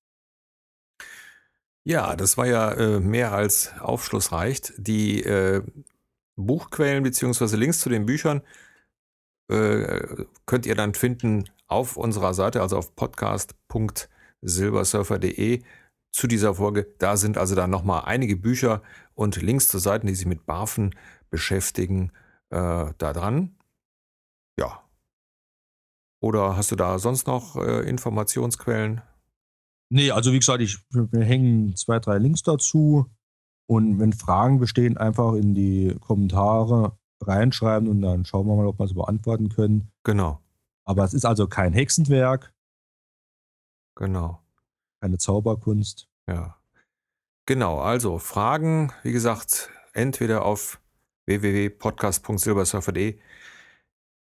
[1.85, 4.75] Ja, das war ja äh, mehr als aufschlussreich.
[4.77, 5.63] Die äh,
[6.37, 7.57] Buchquellen bzw.
[7.57, 8.43] Links zu den Büchern
[9.49, 15.63] äh, könnt ihr dann finden auf unserer Seite, also auf podcast.silbersurfer.de
[16.13, 16.87] zu dieser Folge.
[16.99, 18.83] Da sind also dann nochmal einige Bücher
[19.15, 20.95] und Links zu Seiten, die sich mit Barfen
[21.31, 22.13] beschäftigen,
[22.51, 23.57] äh, da dran.
[24.59, 24.83] Ja,
[26.21, 29.03] oder hast du da sonst noch äh, Informationsquellen?
[29.93, 33.07] Nee, also wie gesagt, ich, wir hängen zwei, drei Links dazu.
[33.66, 38.79] Und wenn Fragen bestehen, einfach in die Kommentare reinschreiben und dann schauen wir mal, ob
[38.79, 39.91] wir es beantworten können.
[40.05, 40.41] Genau.
[40.85, 42.53] Aber es ist also kein Hexenwerk.
[43.97, 44.41] Genau.
[45.01, 46.09] Keine Zauberkunst.
[46.29, 46.57] Ja.
[47.47, 50.81] Genau, also Fragen, wie gesagt, entweder auf
[51.27, 53.18] www.podcast.silbersurfer.de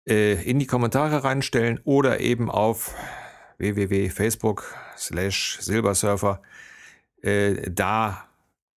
[0.09, 2.95] äh, in die Kommentare reinstellen oder eben auf
[3.59, 6.41] www.facebook slash silbersurfer
[7.23, 8.25] äh, da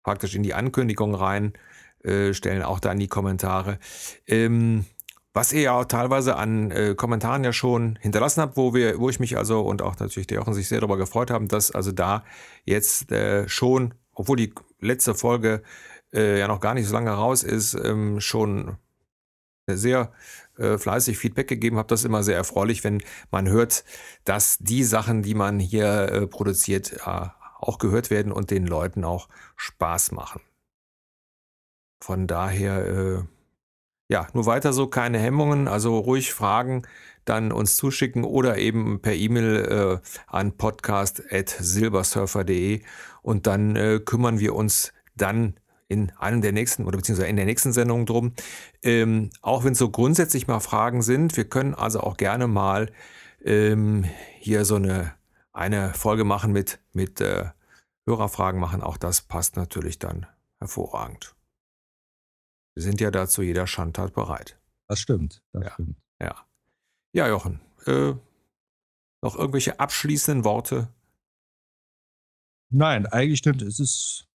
[0.02, 1.52] praktisch in die Ankündigung rein,
[2.02, 3.78] äh, stellen auch da in die Kommentare.
[4.26, 4.86] Ähm,
[5.32, 9.08] was ihr ja auch teilweise an äh, Kommentaren ja schon hinterlassen habt, wo wir, wo
[9.10, 11.92] ich mich also und auch natürlich der Jochen sich sehr darüber gefreut haben, dass also
[11.92, 12.24] da
[12.64, 15.62] jetzt äh, schon, obwohl die letzte Folge
[16.12, 18.76] äh, ja noch gar nicht so lange raus ist, ähm, schon
[19.68, 20.12] sehr
[20.60, 21.90] äh, fleißig Feedback gegeben habt.
[21.90, 23.84] Das ist immer sehr erfreulich, wenn man hört,
[24.24, 27.28] dass die Sachen, die man hier äh, produziert, äh,
[27.60, 30.42] auch gehört werden und den Leuten auch Spaß machen.
[32.02, 33.22] Von daher, äh,
[34.08, 36.86] ja, nur weiter so, keine Hemmungen, also ruhig Fragen
[37.26, 42.80] dann uns zuschicken oder eben per E-Mail äh, an podcast.silbersurfer.de
[43.22, 45.59] und dann kümmern wir uns dann
[45.90, 48.32] in einem der nächsten oder beziehungsweise in der nächsten Sendung drum.
[48.82, 52.92] Ähm, auch wenn es so grundsätzlich mal Fragen sind, wir können also auch gerne mal
[53.44, 54.04] ähm,
[54.38, 55.12] hier so eine,
[55.52, 57.46] eine Folge machen mit, mit äh,
[58.06, 58.82] Hörerfragen machen.
[58.82, 60.26] Auch das passt natürlich dann
[60.60, 61.34] hervorragend.
[62.76, 64.60] Wir sind ja dazu jeder Schandtat bereit.
[64.88, 65.42] Das stimmt.
[65.52, 65.72] Das ja.
[65.72, 65.96] stimmt.
[66.20, 66.46] Ja.
[67.12, 67.60] Ja, Jochen.
[67.86, 68.14] Äh,
[69.22, 70.88] noch irgendwelche abschließenden Worte?
[72.72, 73.62] Nein, eigentlich stimmt.
[73.62, 74.29] Es ist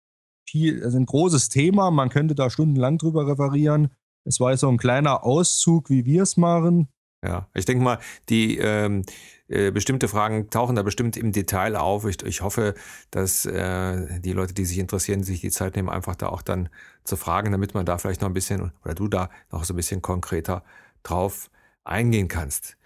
[0.46, 1.90] viel, also ein großes Thema.
[1.90, 3.88] Man könnte da stundenlang drüber referieren.
[4.24, 6.88] Es war so ein kleiner Auszug, wie wir es machen.
[7.24, 9.02] Ja, ich denke mal, die ähm,
[9.48, 12.04] äh, bestimmte Fragen tauchen da bestimmt im Detail auf.
[12.04, 12.74] Ich, ich hoffe,
[13.10, 16.68] dass äh, die Leute, die sich interessieren, sich die Zeit nehmen, einfach da auch dann
[17.04, 19.76] zu fragen, damit man da vielleicht noch ein bisschen oder du da noch so ein
[19.76, 20.64] bisschen konkreter
[21.02, 21.50] drauf
[21.84, 22.76] eingehen kannst.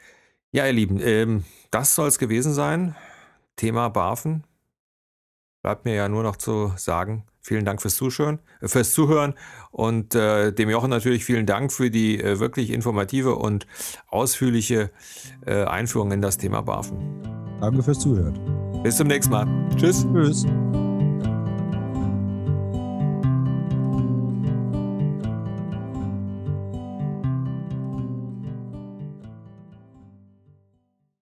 [0.52, 2.94] Ja, ihr Lieben, ähm, das soll es gewesen sein.
[3.56, 4.44] Thema BAFen.
[5.62, 9.32] Bleibt mir ja nur noch zu sagen, Vielen Dank fürs Zuhören, äh, fürs Zuhören
[9.70, 13.66] und äh, dem Jochen natürlich vielen Dank für die äh, wirklich informative und
[14.08, 14.90] ausführliche
[15.46, 16.98] äh, Einführung in das Thema BAFen.
[17.58, 18.38] Danke fürs Zuhören.
[18.82, 19.46] Bis zum nächsten Mal.
[19.76, 20.06] Tschüss.
[20.12, 20.44] Tschüss.